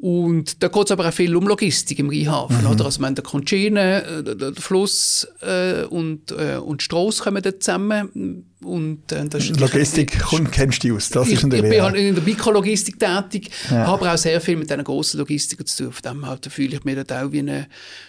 Und 0.03 0.65
da 0.65 0.67
geht 0.67 0.87
es 0.87 0.91
aber 0.91 1.09
auch 1.09 1.13
viel 1.13 1.37
um 1.37 1.47
Logistik 1.47 2.01
im 2.01 2.09
Rheinhafen. 2.09 2.63
Mhm. 2.63 2.73
Oder? 2.73 2.87
Also, 2.87 3.01
man 3.01 3.15
der 3.15 3.23
Conchine, 3.23 4.03
äh, 4.03 4.23
der, 4.25 4.35
der 4.35 4.53
Fluss 4.55 5.29
äh, 5.43 5.85
und, 5.85 6.33
äh, 6.33 6.57
und 6.57 6.83
Strasse 6.83 7.23
kommen 7.23 7.41
da 7.41 7.57
zusammen. 7.57 8.45
Und, 8.65 9.13
äh, 9.13 9.29
das 9.29 9.45
ist 9.45 9.61
Logistik 9.61 10.11
die, 10.11 10.45
kennst 10.51 10.83
du 10.83 10.97
aus, 10.97 11.09
das 11.09 11.29
ich, 11.29 11.35
ist 11.35 11.45
ein 11.45 11.53
Ich 11.53 11.63
bin 11.63 11.81
halt 11.81 11.95
in 11.95 12.17
der 12.17 12.25
Mikrologistik 12.25 12.99
tätig, 12.99 13.51
ja. 13.71 13.87
habe 13.87 14.11
auch 14.11 14.19
sehr 14.19 14.41
viel 14.41 14.57
mit 14.57 14.69
diesen 14.69 14.83
grossen 14.83 15.21
Logistikern 15.21 15.67
zu 15.67 15.85
tun. 15.85 15.93
Von 15.93 16.03
dem 16.03 16.25
her 16.25 16.39
fühle 16.51 16.79
ich 16.79 16.83
mich 16.83 16.97
dort 16.97 17.13
auch 17.13 17.31
wie 17.31 17.39
ein 17.39 17.67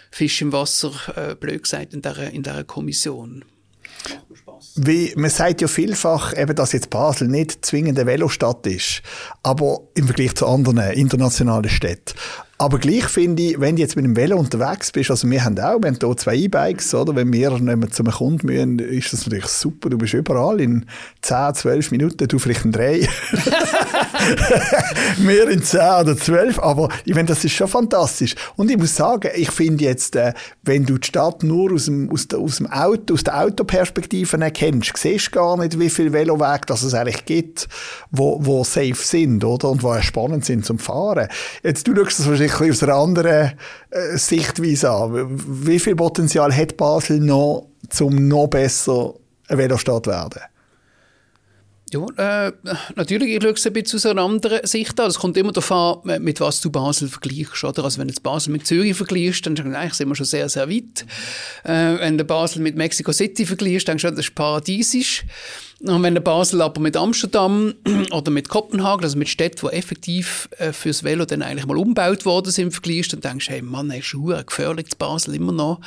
Fisch 0.10 0.42
im 0.42 0.52
Wasser, 0.52 0.94
äh, 1.16 1.36
blöd 1.36 1.62
gesagt, 1.62 1.94
in 1.94 2.02
dieser, 2.02 2.32
in 2.32 2.42
dieser 2.42 2.64
Kommission. 2.64 3.46
Wie, 4.76 5.14
man 5.16 5.30
sagt 5.30 5.62
ja 5.62 5.68
vielfach, 5.68 6.38
eben, 6.38 6.56
dass 6.56 6.72
jetzt 6.72 6.90
Basel 6.90 7.28
nicht 7.28 7.66
zwingend 7.66 8.00
eine 8.00 8.08
Velostadt 8.08 8.66
ist, 8.66 9.02
aber 9.44 9.82
im 9.94 10.06
Vergleich 10.08 10.36
zu 10.36 10.48
anderen 10.48 10.80
internationalen 10.80 11.70
Städten. 11.70 12.16
Aber 12.58 12.80
gleich 12.80 13.06
finde 13.06 13.44
ich, 13.44 13.60
wenn 13.60 13.76
du 13.76 13.82
jetzt 13.82 13.96
mit 13.96 14.06
dem 14.06 14.16
Velo 14.16 14.38
unterwegs 14.38 14.92
bist, 14.92 15.12
also 15.12 15.30
wir 15.30 15.44
haben 15.44 15.60
auch, 15.60 15.82
wir 15.82 15.90
haben 15.90 15.98
hier 16.00 16.18
zwei 16.18 16.36
E-Bikes, 16.36 16.94
oder? 16.94 17.16
Wenn 17.16 17.34
wir 17.34 17.52
mehr 17.60 17.92
zum 17.92 18.10
Kunden 18.10 18.48
müssen, 18.48 18.80
ist 18.80 19.12
das 19.12 19.26
natürlich 19.26 19.48
super. 19.48 19.90
Du 19.90 19.98
bist 19.98 20.14
überall 20.14 20.62
in 20.62 20.86
10, 21.24 21.56
12 21.56 21.92
Minuten, 21.92 22.28
du 22.28 22.40
vielleicht 22.40 22.64
in 22.64 22.72
drei. 22.72 23.02
mehr 25.20 25.50
in 25.50 25.64
10 25.64 25.80
oder 25.80 26.18
12, 26.18 26.60
aber 26.60 26.90
ich 27.06 27.14
finde, 27.14 27.34
das 27.34 27.44
ist 27.44 27.54
schon 27.54 27.68
fantastisch. 27.68 28.36
Und 28.56 28.70
ich 28.70 28.78
muss 28.78 28.96
sagen, 28.96 29.30
ich 29.36 29.52
finde 29.52 29.84
jetzt, 29.86 30.16
äh, 30.16 30.34
wenn 30.64 30.86
du 30.86 30.98
die 30.98 31.08
Stadt 31.08 31.44
nur 31.44 31.74
aus 31.74 31.86
dem, 31.86 32.10
aus, 32.12 32.28
der, 32.28 32.40
aus 32.40 32.58
dem 32.58 32.68
Auto, 32.68 33.14
aus 33.14 33.24
der 33.24 33.40
Autoperspektive 33.40 34.40
erkennst, 34.40 34.96
siehst 34.98 35.28
du 35.28 35.32
gar 35.32 35.58
nicht, 35.58 35.80
wie 35.80 35.90
viele 35.90 36.14
Velowege 36.14 36.62
das 36.68 36.84
es 36.84 36.94
eigentlich 36.94 37.26
gibt, 37.26 37.68
wo, 38.12 38.40
wo 38.42 38.64
safe 38.64 38.96
sind, 38.96 39.44
oder? 39.44 39.70
Und 39.70 39.84
wo 39.84 40.00
spannend 40.02 40.46
sind 40.46 40.66
zum 40.66 40.80
Fahren. 40.80 41.28
Jetzt, 41.64 41.88
du 41.88 41.96
schaust 41.96 42.20
das 42.20 42.30
wahrscheinlich 42.30 42.72
aus 42.72 42.84
einer 42.84 42.96
anderen 42.96 43.54
äh, 43.90 44.18
Sichtweise 44.18 44.92
an. 44.92 45.30
Wie 45.66 45.80
viel 45.80 45.96
Potenzial 45.96 46.56
hat 46.56 46.78
Basel 46.78 47.20
noch, 47.20 47.68
um 48.00 48.28
noch 48.28 48.48
besser 48.48 49.14
eine 49.48 49.58
Velostadt 49.58 50.06
zu 50.06 50.12
werden? 50.12 50.42
Ja, 51.94 52.48
äh, 52.48 52.52
natürlich, 52.96 53.36
ich 53.36 53.44
schaue 53.44 53.54
es 53.54 53.68
ein 53.68 53.74
bisschen 53.74 53.98
aus 53.98 54.06
einer 54.08 54.24
anderen 54.24 54.66
Sicht 54.66 55.00
an. 55.00 55.08
Es 55.08 55.20
kommt 55.20 55.38
immer 55.38 55.52
darauf 55.52 55.72
an, 56.06 56.24
mit 56.24 56.42
was 56.42 56.60
du 56.60 56.72
Basel 56.72 57.08
vergleichst. 57.08 57.64
Oder? 57.64 57.84
Also 57.84 58.00
wenn 58.00 58.08
du 58.08 58.14
Basel 58.22 58.52
mit 58.52 58.66
Zürich 58.66 58.96
vergleichst, 58.96 59.46
dann 59.46 59.76
eigentlich 59.76 59.94
sind 59.94 60.10
wir 60.10 60.16
schon 60.16 60.26
sehr, 60.26 60.50
sehr 60.50 60.70
weit. 60.70 61.06
Äh, 61.64 62.00
wenn 62.00 62.18
du 62.18 62.24
Basel 62.24 62.64
mit 62.64 62.76
Mexico 62.76 63.12
City 63.12 63.46
vergleichst, 63.46 63.88
dann 63.88 63.98
denkst 63.98 64.04
du, 64.04 64.10
das 64.10 64.26
ist 64.26 64.36
paradiesisch. 64.36 65.24
Und 65.86 66.02
wenn 66.02 66.16
du 66.16 66.22
Basel 66.22 66.62
aber 66.62 66.80
mit 66.80 66.96
Amsterdam 66.96 67.74
oder 68.12 68.32
mit 68.32 68.48
Kopenhagen, 68.48 69.04
also 69.04 69.18
mit 69.18 69.28
Städten, 69.28 69.68
die 69.68 69.76
effektiv 69.76 70.48
äh, 70.58 70.72
fürs 70.72 71.04
Velo 71.04 71.26
dann 71.26 71.42
eigentlich 71.42 71.66
mal 71.66 71.78
umgebaut 71.78 72.26
worden 72.26 72.52
sind, 72.52 72.72
vergleichst, 72.72 73.12
dann 73.12 73.20
denkst 73.20 73.48
du, 73.48 73.52
hey 73.52 73.62
Mann, 73.62 73.92
ist 73.92 74.06
schon 74.06 74.34
gefährlich, 74.46 74.86
das 74.90 74.96
Basel 74.96 75.36
immer 75.36 75.52
noch. 75.52 75.82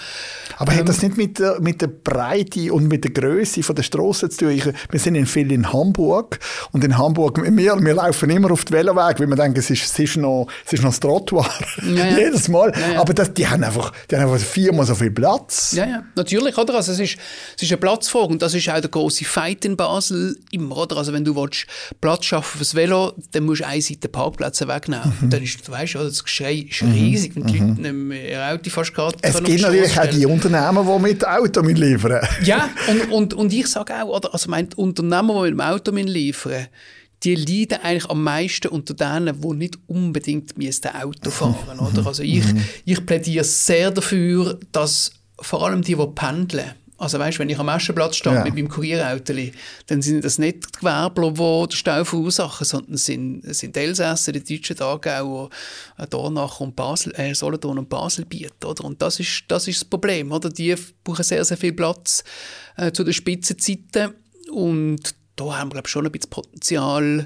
Aber 0.59 0.73
ähm, 0.73 0.81
hat 0.81 0.89
das 0.91 1.01
nicht 1.01 1.17
mit 1.17 1.39
der, 1.39 1.61
mit 1.61 1.81
der 1.81 1.87
Breite 1.87 2.75
und 2.75 2.89
mit 2.89 3.05
der 3.05 3.13
Größe 3.13 3.63
der 3.73 3.83
Straße 3.83 4.29
zu 4.29 4.39
tun? 4.39 4.51
Ich, 4.51 4.67
wir 4.67 5.01
sind 5.01 5.15
in 5.15 5.25
viel 5.25 5.51
in 5.51 5.73
Hamburg 5.73 6.41
und 6.73 6.85
in 6.85 6.99
Hamburg, 6.99 7.41
wir, 7.43 7.77
wir 7.83 7.95
laufen 7.95 8.29
immer 8.29 8.51
auf 8.51 8.67
den 8.67 8.77
Veloweg, 8.77 9.19
weil 9.19 9.29
wir 9.29 9.37
denken, 9.37 9.59
es 9.59 9.71
ist, 9.71 9.85
es 9.85 9.99
ist, 9.99 10.17
noch, 10.19 10.47
es 10.67 10.75
ist 10.75 10.83
noch 10.83 10.91
das 10.91 11.01
Trottoir. 11.01 11.49
Ja, 11.83 12.07
ja. 12.07 12.19
Jedes 12.19 12.49
Mal. 12.49 12.71
Ja, 12.93 13.01
Aber 13.01 13.15
das, 13.15 13.33
die, 13.33 13.49
haben 13.49 13.65
einfach, 13.65 13.93
die 14.11 14.17
haben 14.17 14.31
einfach 14.31 14.45
viermal 14.47 14.85
so 14.85 14.95
viel 14.95 15.11
Platz. 15.11 15.73
Ja, 15.73 15.87
ja, 15.87 16.05
natürlich. 16.17 16.59
Oder? 16.59 16.75
Also 16.75 16.93
es, 16.93 16.99
ist, 16.99 17.17
es 17.57 17.63
ist 17.63 17.73
eine 17.73 17.79
Platzfrage 17.79 18.27
und 18.27 18.43
das 18.43 18.53
ist 18.53 18.69
auch 18.69 18.79
der 18.79 18.91
große 18.91 19.25
Fight 19.25 19.65
in 19.65 19.75
Basel 19.75 19.86
Basel 19.87 20.37
immer, 20.51 20.77
oder? 20.77 20.97
Also 20.97 21.13
wenn 21.13 21.25
du 21.25 21.37
willst, 21.37 21.67
Platz 22.01 22.25
schaffen 22.25 22.59
fürs 22.59 22.75
Velo, 22.75 23.13
dann 23.33 23.45
musst 23.45 23.61
du 23.61 23.67
eine 23.67 23.81
Seite 23.81 24.09
Parkplätze 24.09 24.67
wegnehmen. 24.67 25.13
Mhm. 25.21 25.31
dann 25.31 25.43
ist, 25.43 25.67
du 25.67 25.73
weißt, 25.73 25.95
das 25.95 26.25
Geschrei 26.25 26.67
ist 26.69 26.83
mhm. 26.83 26.93
riesig, 26.93 27.37
wenn 27.37 27.47
die 27.47 27.61
mhm. 27.61 27.69
Leute 27.69 27.81
nicht 27.83 27.95
mehr 27.95 28.31
ihr 28.31 28.55
Auto 28.55 28.71
fast 28.71 28.93
gerade 28.95 29.17
Es 29.23 29.43
gibt 29.43 29.63
natürlich 29.63 29.99
auch 29.99 30.07
die 30.07 30.27
Unternehmen, 30.27 30.87
die 30.87 31.03
mit 31.03 31.27
Auto 31.27 31.61
liefern 31.61 32.27
Ja, 32.45 32.69
und, 32.89 33.13
und, 33.13 33.35
und 33.35 33.53
ich 33.53 33.69
sage 33.69 33.95
auch, 33.95 34.17
oder? 34.17 34.35
Also 34.35 34.51
mein 34.51 34.69
Unternehmen, 34.75 35.29
die 35.29 35.43
mit 35.43 35.53
dem 35.53 35.61
Auto 35.61 35.93
liefern 35.93 36.67
die 37.23 37.35
leiden 37.35 37.79
eigentlich 37.83 38.11
am 38.11 38.23
meisten 38.23 38.69
unter 38.69 38.93
denen, 38.93 39.41
die 39.41 39.55
nicht 39.55 39.79
unbedingt 39.87 40.55
Auto 41.03 41.31
fahren 41.31 41.79
oder? 41.81 42.07
Also 42.07 42.23
ich, 42.23 42.45
mhm. 42.45 42.63
ich 42.85 43.07
plädiere 43.07 43.43
sehr 43.43 43.91
dafür, 43.91 44.61
dass 44.71 45.13
vor 45.41 45.65
allem 45.65 45.81
die, 45.81 45.95
die 45.95 46.07
pendeln, 46.15 46.75
also 46.99 47.19
weißt, 47.19 47.39
wenn 47.39 47.51
ich 47.51 47.59
am 47.59 47.69
Aschenplatz 47.69 48.17
stehe 48.17 48.35
ja. 48.35 48.45
mit 48.45 48.55
meinem 48.55 48.69
Kurierauto, 48.69 49.35
dann 49.87 50.03
sind 50.03 50.25
das 50.25 50.39
nicht 50.39 50.65
die 50.65 50.79
Gewerbler, 50.79 51.31
die 51.33 51.69
den 51.69 51.77
Stau 51.77 52.05
verursachen, 52.05 52.65
sondern 52.65 52.97
sind, 52.97 53.43
sind 53.55 53.77
die 53.77 53.81
Elsässer, 53.81 54.33
die 54.33 54.43
deutschen 54.43 54.81
Aargauer, 54.81 55.51
Dornach 56.09 56.61
und 56.61 56.75
Basel, 56.75 57.13
äh, 57.17 57.35
Solothurn 57.35 57.79
und 57.79 57.89
Basel 57.89 58.25
bieten. 58.25 58.65
Oder? 58.65 58.85
Und 58.85 59.03
das 59.03 59.21
ist, 59.21 59.45
das 59.49 59.69
ist 59.69 59.83
das 59.83 59.89
Problem. 59.89 60.33
Oder? 60.33 60.49
Die 60.49 60.75
brauchen 61.05 61.23
sehr, 61.23 61.45
sehr 61.45 61.59
viel 61.59 61.75
Platz 61.75 62.25
äh, 62.77 62.91
zu 62.93 63.05
den 63.05 63.13
Spitzenzeiten. 63.13 64.15
Und 64.51 65.15
da 65.37 65.59
haben 65.59 65.69
wir, 65.69 65.75
glaube 65.75 65.89
schon 65.89 66.07
ein 66.07 66.13
bisschen 66.13 66.31
Potenzial, 66.31 67.25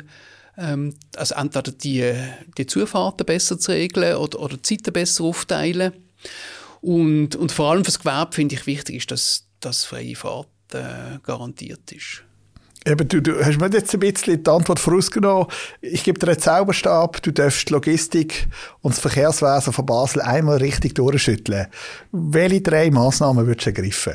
ähm, 0.59 0.95
also 1.15 1.35
entweder 1.37 1.71
die, 1.71 2.13
die 2.59 2.67
Zufahrten 2.67 3.25
besser 3.25 3.59
zu 3.59 3.71
regeln 3.71 4.17
oder, 4.17 4.41
oder 4.41 4.57
die 4.57 4.63
Zeiten 4.63 4.93
besser 4.93 5.25
aufteilen. 5.25 5.93
Und, 6.81 7.37
und 7.37 7.53
vor 7.53 7.71
allem 7.71 7.85
für 7.85 7.91
das 7.91 8.01
Gewerbe 8.01 8.35
finde 8.35 8.55
ich 8.57 8.67
wichtig, 8.67 8.97
ist, 8.97 9.11
dass 9.11 9.47
dass 9.61 9.85
freie 9.85 10.17
Fahrt 10.17 10.49
äh, 10.73 11.19
garantiert 11.23 11.93
ist. 11.93 12.25
Eben, 12.87 13.07
du, 13.07 13.21
du 13.21 13.45
hast 13.45 13.61
mir 13.61 13.71
jetzt 13.71 13.93
ein 13.93 14.01
bisschen 14.01 14.43
die 14.43 14.51
Antwort 14.51 14.81
vorausgenommen. 14.81 15.47
Ich 15.83 16.03
gebe 16.03 16.19
dir 16.19 16.29
einen 16.29 16.39
Zauberstab, 16.39 17.21
du 17.23 17.31
darfst 17.31 17.69
die 17.69 17.75
Logistik 17.75 18.49
und 18.81 18.95
das 18.95 19.01
Verkehrswesen 19.01 19.75
von 19.75 19.85
Basel 19.85 20.23
einmal 20.23 20.57
richtig 20.57 20.95
durchschütteln. 20.95 21.67
Welche 22.11 22.63
drei 22.63 22.91
Massnahmen 22.91 23.47
würdest 23.47 23.67
du 23.67 23.71
ergreifen? 23.71 24.15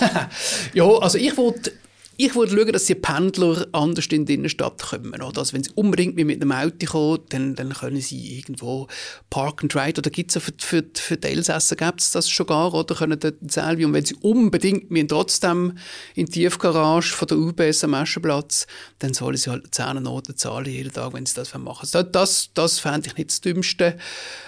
ja, 0.74 0.84
also 0.84 1.16
ich 1.16 1.34
wollte 1.38 1.72
ich 2.20 2.34
würde 2.34 2.56
schauen, 2.56 2.72
dass 2.72 2.86
die 2.86 2.96
Pendler 2.96 3.68
anders 3.70 4.06
in 4.06 4.26
die 4.26 4.34
Innenstadt 4.34 4.82
kommen. 4.82 5.22
Oder? 5.22 5.38
Also 5.38 5.52
wenn 5.52 5.62
sie 5.62 5.70
unbedingt 5.76 6.16
mit 6.16 6.42
einem 6.42 6.50
Auto 6.50 6.86
kommen, 6.86 7.20
dann, 7.28 7.54
dann 7.54 7.72
können 7.72 8.00
sie 8.00 8.38
irgendwo 8.38 8.88
park 9.30 9.62
and 9.62 9.76
ride. 9.76 10.00
Oder 10.00 10.10
gibt 10.10 10.34
es 10.34 10.42
für, 10.42 10.52
für, 10.58 10.84
für 10.94 11.16
die 11.16 11.28
Elsässer 11.28 11.76
gibt 11.76 12.00
es 12.00 12.10
das 12.10 12.28
schon 12.28 12.46
gar, 12.46 12.74
oder 12.74 12.96
können 12.96 13.20
dort 13.20 13.36
selber. 13.46 13.86
Und 13.86 13.92
wenn 13.92 14.04
sie 14.04 14.16
unbedingt 14.16 15.08
trotzdem 15.08 15.78
in 16.16 16.26
die 16.26 16.32
Tiefgarage 16.32 17.14
von 17.14 17.28
der 17.28 17.38
UBS 17.38 17.84
am 17.84 17.94
Aschenplatz, 17.94 18.66
dann 18.98 19.14
sollen 19.14 19.36
sie 19.36 19.50
halt 19.50 19.72
10 19.72 20.02
Noten 20.02 20.36
zahlen 20.36 20.72
jeden 20.72 20.92
Tag, 20.92 21.12
wenn 21.12 21.24
sie 21.24 21.36
das 21.36 21.54
machen 21.54 21.88
wollen. 21.92 22.08
Das, 22.10 22.50
das, 22.52 22.80
fände 22.80 23.06
ich 23.06 23.16
nicht 23.16 23.30
das 23.30 23.40
Dümmste. 23.42 23.96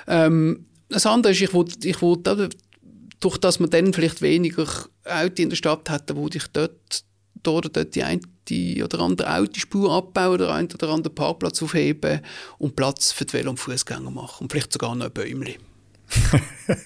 Ähm, 0.09 0.67
das 0.89 1.07
andere 1.07 1.33
ist, 1.33 1.41
ich 1.41 1.55
wollte, 1.55 1.87
ich 1.87 2.03
wollte 2.03 2.51
durch 3.21 3.39
das 3.39 3.61
man 3.61 3.71
dann 3.71 3.93
vielleicht 3.93 4.23
weniger 4.23 4.67
Auto 5.05 5.43
in 5.43 5.51
der 5.51 5.57
Stadt 5.57 5.89
hätte, 5.89 6.17
wo 6.17 6.27
ich 6.27 6.49
dort 6.53 7.05
dort, 7.43 7.77
dort 7.77 7.95
die 7.95 8.03
eine 8.03 8.21
die 8.49 8.83
oder 8.83 9.01
andere 9.01 9.37
Autospur 9.37 9.93
abbauen 9.93 10.35
oder 10.35 10.53
einen 10.55 10.69
oder 10.73 10.89
anderen 10.89 11.15
Parkplatz 11.15 11.63
aufheben 11.63 12.21
und 12.59 12.77
Platz 12.77 13.13
für 13.13 13.25
die 13.25 13.33
Velo- 13.35 13.51
und 13.51 13.59
Fußgänger 13.59 14.11
machen. 14.11 14.43
Und 14.43 14.53
vielleicht 14.53 14.73
sogar 14.73 14.95
noch 14.95 15.07
ein 15.07 15.13
Bäumchen. 15.13 15.55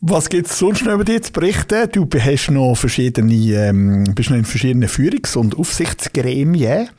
Was 0.00 0.28
gibt 0.28 0.46
es 0.46 0.58
sonst 0.58 0.84
noch 0.84 0.94
über 0.94 1.04
dich 1.04 1.22
zu 1.24 1.32
berichten? 1.32 1.90
Du 1.90 2.06
hast 2.18 2.50
noch 2.50 2.76
verschiedene, 2.76 3.34
ähm, 3.34 4.04
bist 4.14 4.30
noch 4.30 4.36
in 4.36 4.44
verschiedenen 4.44 4.88
Führungs- 4.88 5.36
und 5.36 5.58
Aufsichtsgremien. 5.58 6.90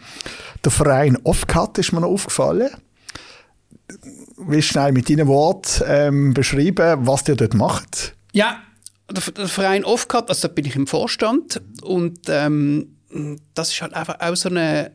Der 0.63 0.72
Verein 0.72 1.17
Offcut 1.24 1.78
ist 1.78 1.93
mir 1.93 2.02
noch 2.02 2.10
aufgefallen. 2.10 2.69
Willst 4.38 4.69
du 4.69 4.74
schnell 4.74 4.91
mit 4.91 5.10
deinen 5.10 5.28
Worten 5.28 5.84
ähm, 5.88 6.34
beschreiben, 6.34 7.08
was 7.08 7.28
ihr 7.30 7.36
dort 7.36 7.54
macht? 7.54 8.15
Ja, 8.34 8.62
der, 9.12 9.48
Verein 9.48 9.86
Offcut, 9.86 10.30
also 10.30 10.48
da 10.48 10.54
bin 10.54 10.65
ich 10.65 10.76
im 10.76 10.88
Vorstand 10.88 11.62
und 11.82 12.19
ähm, 12.28 12.95
das 13.54 13.72
ist 13.72 13.82
halt 13.82 13.93
einfach 13.93 14.19
auch 14.19 14.36
so 14.36 14.50
eine, 14.50 14.91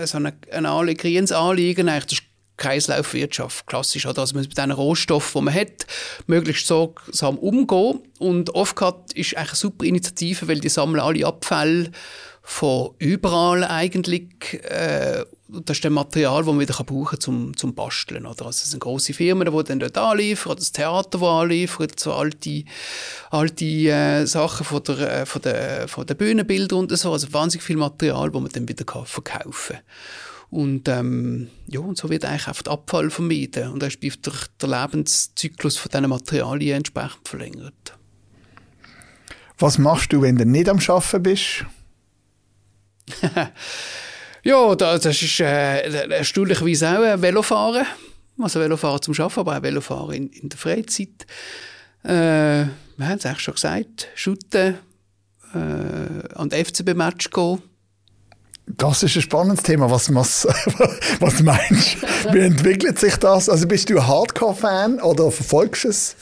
äh, 0.00 0.06
so 0.06 0.18
eine, 0.18 0.34
ein 0.50 0.66
Anliegen, 0.66 1.32
Anliegen 1.32 1.86
das 1.86 2.04
ist 2.12 2.22
Kreislaufwirtschaft, 2.58 3.66
klassisch, 3.66 4.04
oder? 4.04 4.20
Also 4.20 4.34
man 4.34 4.40
muss 4.40 4.48
mit 4.48 4.58
diesen 4.58 4.72
Rohstoffen, 4.72 5.40
die 5.40 5.44
man 5.44 5.54
hat, 5.54 5.86
möglichst 6.26 6.66
sorgsam 6.66 7.38
umgehen. 7.38 8.00
Und 8.18 8.54
Offcut 8.54 9.12
ist 9.14 9.36
eine 9.36 9.48
super 9.54 9.86
Initiative, 9.86 10.48
weil 10.48 10.60
die 10.60 10.68
sammeln 10.68 11.00
alle 11.00 11.24
Abfälle 11.24 11.92
von 12.42 12.90
überall 12.98 13.64
eigentlich. 13.64 14.54
Äh, 14.64 15.24
das 15.48 15.78
ist 15.78 15.84
das 15.84 15.90
Material, 15.90 16.42
das 16.42 16.46
man 16.46 16.60
wieder 16.60 16.74
brauchen 16.74 17.06
kann 17.06 17.20
zum, 17.20 17.56
zum 17.56 17.74
Basteln. 17.74 18.26
Oder? 18.26 18.46
Also 18.46 18.62
es 18.62 18.70
sind 18.70 18.80
grosse 18.80 19.14
Firmen, 19.14 19.50
die 19.50 19.64
dann 19.64 19.80
dort 19.80 19.96
anliefern, 19.96 20.52
oder 20.52 20.60
das 20.60 20.72
Theater, 20.72 21.18
das 21.18 21.22
anliefert, 21.22 21.98
so 21.98 22.12
alte, 22.12 22.64
alte 23.30 23.64
äh, 23.64 24.26
Sachen 24.26 24.64
von 24.64 24.82
der, 24.82 25.22
äh, 25.22 25.26
von, 25.26 25.40
der, 25.42 25.88
von 25.88 26.06
der 26.06 26.14
Bühnenbilder 26.14 26.76
und 26.76 26.96
so. 26.96 27.12
Also 27.12 27.32
wahnsinnig 27.32 27.64
viel 27.64 27.76
Material, 27.76 28.30
das 28.30 28.42
man 28.42 28.52
dann 28.52 28.68
wieder 28.68 28.84
kann 28.84 29.06
verkaufen 29.06 29.76
kann. 29.76 29.82
Und, 30.50 30.88
ähm, 30.88 31.48
ja, 31.66 31.80
und 31.80 31.96
so 31.96 32.08
wird 32.10 32.24
eigentlich 32.24 32.48
auch 32.48 32.62
der 32.62 32.72
Abfall 32.72 33.10
vermieden. 33.10 33.70
Und 33.70 33.82
dann 33.82 33.88
ist 33.90 34.02
der, 34.02 34.32
der 34.60 34.68
Lebenszyklus 34.68 35.76
von 35.76 35.90
diesen 35.90 36.08
Materialien 36.08 36.78
entsprechend 36.78 37.26
verlängert. 37.26 37.94
Was 39.58 39.78
machst 39.78 40.12
du, 40.12 40.22
wenn 40.22 40.36
du 40.36 40.46
nicht 40.46 40.68
am 40.68 40.78
Arbeiten 40.78 41.22
bist? 41.22 41.64
ja, 44.48 44.74
das 44.74 45.04
ist 45.04 45.40
äh, 45.40 46.08
erstaunlicherweise 46.08 46.88
auch 46.98 47.02
ein 47.02 47.20
Velofahren. 47.20 47.86
Also 48.40 48.60
Velofahren 48.60 49.02
zum 49.02 49.14
Arbeiten, 49.14 49.40
aber 49.40 49.58
auch 49.58 49.62
Velofahren 49.62 50.14
in, 50.14 50.28
in 50.30 50.48
der 50.48 50.58
Freizeit. 50.58 51.26
Äh, 52.02 52.08
wir 52.96 53.08
haben 53.08 53.18
es 53.18 53.26
eigentlich 53.26 53.40
schon 53.40 53.54
gesagt. 53.54 54.08
Shooten, 54.14 54.78
äh, 55.54 56.34
an 56.34 56.48
den 56.48 56.64
FCB-Match 56.64 57.30
gehen. 57.30 57.62
Das 58.66 59.02
ist 59.02 59.16
ein 59.16 59.22
spannendes 59.22 59.64
Thema. 59.64 59.90
Was, 59.90 60.14
was, 60.14 60.46
was 61.20 61.42
meinst 61.42 61.98
du? 62.02 62.32
Wie 62.32 62.40
entwickelt 62.40 62.98
sich 62.98 63.16
das? 63.16 63.50
Also 63.50 63.66
bist 63.66 63.90
du 63.90 63.98
ein 63.98 64.06
Hardcore-Fan 64.06 65.00
oder 65.00 65.30
verfolgst 65.30 65.84
du 65.84 65.88
es? 65.88 66.16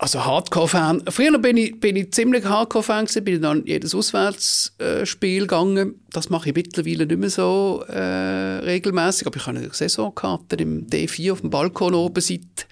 Also 0.00 0.24
Hardcore-Fan. 0.24 1.02
Früher 1.08 1.38
bin 1.38 1.56
ich, 1.56 1.80
bin 1.80 1.96
ich 1.96 2.12
ziemlich 2.12 2.44
Hardcore-Fan 2.44 3.06
gewesen, 3.06 3.24
bin 3.24 3.42
dann 3.42 3.66
jedes 3.66 3.96
Auswärtsspiel 3.96 5.40
gegangen. 5.40 6.00
Das 6.12 6.30
mache 6.30 6.50
ich 6.50 6.54
mittlerweile 6.54 7.04
nicht 7.04 7.18
mehr 7.18 7.30
so 7.30 7.84
äh, 7.88 8.60
regelmäßig, 8.62 9.26
aber 9.26 9.36
ich 9.36 9.46
habe 9.46 9.58
eine 9.58 9.68
Saisonkarte 9.72 10.54
im 10.54 10.86
D4 10.86 11.32
auf 11.32 11.40
dem 11.40 11.50
Balkon 11.50 11.94
oben 11.94 12.20
seit, 12.20 12.68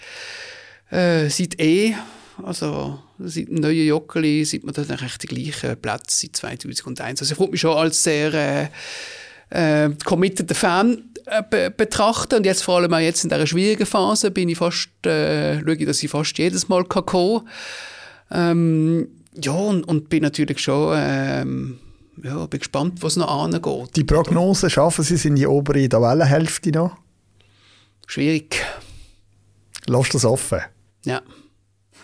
äh, 0.91 1.29
seit 1.29 1.61
eh. 1.61 1.97
Also 2.45 3.01
seit 3.19 3.49
dem 3.49 3.57
neuen 3.57 3.87
Joggeli 3.89 4.45
sieht 4.45 4.63
man 4.63 4.75
dann 4.75 4.89
eigentlich 4.89 5.19
die 5.19 5.27
gleichen 5.27 5.81
Plätze 5.81 6.29
seit 6.33 6.63
2001. 6.63 7.23
Also 7.23 7.33
ich 7.33 7.41
würde 7.41 7.53
mich 7.53 7.61
schon 7.61 7.77
als 7.77 8.05
sehr 8.05 8.35
äh, 8.35 8.69
äh, 9.51 9.91
committed 10.05 10.57
Fan 10.57 11.03
äh, 11.27 11.43
be 11.49 11.71
betrachten. 11.71 12.37
Und 12.37 12.47
jetzt 12.47 12.63
vor 12.63 12.77
allem 12.77 12.95
auch 12.95 12.99
jetzt 12.99 13.25
in 13.25 13.31
dieser 13.31 13.47
schwierigen 13.47 13.87
Phase 13.87 14.31
bin 14.31 14.49
ich 14.49 14.59
fast, 14.59 14.89
äh, 15.05 15.61
schaue 15.61 15.75
ich, 15.75 15.87
dass 15.87 16.03
ich 16.03 16.11
fast 16.11 16.39
jedes 16.39 16.69
Mal 16.69 16.85
kann 16.85 17.07
kommen 17.07 17.49
ähm, 18.31 19.09
Ja, 19.35 19.53
und, 19.53 19.85
und 19.85 20.09
bin 20.09 20.23
natürlich 20.23 20.61
schon, 20.61 20.95
ähm, 20.97 21.79
ja, 22.23 22.47
bin 22.47 22.61
gespannt, 22.61 23.03
was 23.03 23.17
noch 23.17 23.29
angeht. 23.29 23.97
Die 23.97 24.05
Prognose, 24.05 24.71
schaffen 24.71 25.05
Sie 25.05 25.15
es 25.15 25.25
in 25.25 25.37
die 25.37 25.47
obere 25.47 25.89
Tabellenhälfte 25.89 26.71
noch? 26.71 26.97
Schwierig. 28.07 28.65
Lass 29.87 30.09
das 30.11 30.25
offen? 30.25 30.61
Ja. 31.05 31.23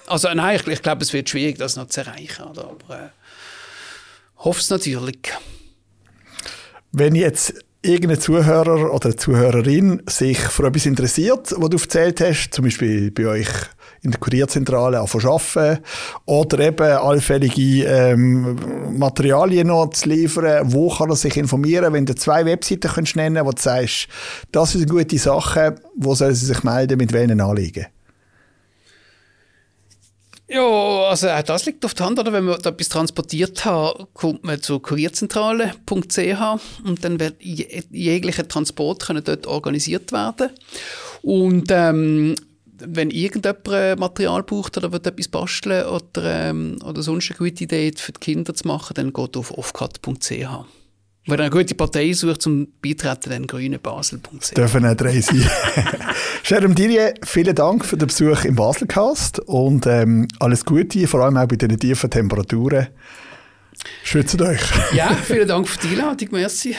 Also 0.06 0.28
nein, 0.34 0.56
ich, 0.60 0.66
ich 0.66 0.82
glaube, 0.82 1.02
es 1.02 1.12
wird 1.12 1.28
schwierig, 1.28 1.58
das 1.58 1.76
noch 1.76 1.86
zu 1.86 2.00
erreichen. 2.00 2.44
Oder? 2.44 2.68
Aber 2.70 3.04
äh, 3.04 3.08
hoffe 4.38 4.60
es 4.60 4.70
natürlich. 4.70 5.32
Wenn 6.90 7.14
jetzt 7.14 7.54
irgendein 7.82 8.20
Zuhörer 8.20 8.94
oder 8.94 9.16
Zuhörerin 9.16 10.02
sich 10.08 10.38
für 10.38 10.66
etwas 10.66 10.86
interessiert, 10.86 11.52
was 11.56 11.70
du 11.70 11.76
erzählt 11.76 12.20
hast, 12.20 12.50
zum 12.52 12.64
Beispiel 12.64 13.10
bei 13.10 13.26
euch 13.26 13.48
in 14.02 14.12
der 14.12 14.20
Kurierzentrale 14.20 15.00
arbeiten 15.00 15.82
oder 16.24 16.58
eben 16.60 16.96
allfällige 16.96 17.84
ähm, 17.84 18.56
Materialien 18.98 19.68
noch 19.68 19.90
zu 19.90 20.08
liefern, 20.08 20.72
wo 20.72 20.90
kann 20.90 21.10
er 21.10 21.16
sich 21.16 21.36
informieren, 21.36 21.92
wenn 21.92 22.06
du 22.06 22.14
zwei 22.14 22.44
Webseiten 22.44 22.90
kannst 22.92 23.16
nennen, 23.16 23.44
wo 23.44 23.50
du 23.50 23.60
sagst, 23.60 24.08
das 24.52 24.74
ist 24.74 24.82
eine 24.82 24.90
gute 24.90 25.18
Sache, 25.18 25.76
wo 25.96 26.14
soll 26.14 26.34
sie 26.34 26.46
sich 26.46 26.62
melden, 26.62 26.98
mit 26.98 27.12
welchen 27.12 27.40
Anliegen? 27.40 27.86
Ja, 30.54 31.04
also 31.08 31.30
auch 31.30 31.42
das 31.42 31.64
liegt 31.64 31.82
auf 31.82 31.94
der 31.94 32.04
Hand, 32.04 32.18
oder? 32.18 32.30
Wenn 32.30 32.44
man 32.44 32.56
etwas 32.56 32.90
transportiert 32.90 33.64
hat, 33.64 34.08
kommt 34.12 34.44
man 34.44 34.60
zur 34.60 34.82
kurierzentrale.ch 34.82 36.60
und 36.84 37.04
dann 37.04 37.18
wird 37.18 37.36
jeglicher 37.40 38.46
Transport 38.46 39.06
können 39.06 39.24
dort 39.24 39.46
organisiert 39.46 40.12
werden. 40.12 40.50
Und 41.22 41.70
ähm, 41.70 42.34
wenn 42.78 43.10
irgendjemand 43.10 43.98
Material 43.98 44.42
braucht 44.42 44.76
oder 44.76 44.92
wird 44.92 45.06
etwas 45.06 45.28
basteln 45.28 45.86
oder, 45.86 46.50
ähm, 46.50 46.78
oder 46.84 47.02
sonst 47.02 47.30
eine 47.30 47.38
gute 47.38 47.64
Idee 47.64 47.92
für 47.96 48.12
die 48.12 48.20
Kinder 48.20 48.54
zu 48.54 48.68
machen, 48.68 48.92
dann 48.94 49.14
geht 49.14 49.36
auf 49.38 49.56
offcut.ch. 49.56 50.81
Wenn 51.24 51.38
ihr 51.38 51.44
eine 51.44 51.50
gute 51.50 51.74
Partei 51.76 52.12
sucht 52.12 52.42
zum 52.42 52.66
Beitreten, 52.82 53.30
dann 53.30 53.46
grünebasel.ch. 53.46 54.54
Dürfen 54.54 54.84
auch 54.84 54.96
drei 54.96 55.20
sein. 55.20 55.48
Jerome 56.44 56.74
Dirje, 56.74 57.14
vielen 57.24 57.54
Dank 57.54 57.84
für 57.84 57.96
den 57.96 58.08
Besuch 58.08 58.44
im 58.44 58.56
Baselcast 58.56 59.38
und 59.40 59.86
ähm, 59.86 60.26
alles 60.40 60.64
Gute, 60.64 61.06
vor 61.06 61.20
allem 61.20 61.36
auch 61.36 61.46
bei 61.46 61.54
diesen 61.54 61.78
tiefen 61.78 62.10
Temperaturen. 62.10 62.88
Schützt 64.02 64.40
euch. 64.40 64.60
ja, 64.94 65.14
vielen 65.24 65.46
Dank 65.46 65.68
für 65.68 65.86
die 65.86 65.94
Einladung, 65.94 66.28
merci. 66.32 66.74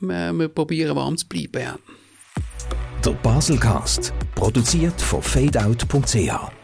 Wir, 0.00 0.32
wir 0.32 0.48
probieren 0.48 0.96
warm 0.96 1.18
zu 1.18 1.28
bleiben. 1.28 1.62
Ja. 1.62 1.78
Der 3.04 3.10
Baselcast, 3.10 4.14
produziert 4.34 5.00
von 5.02 5.22
fadeout.ch. 5.22 6.61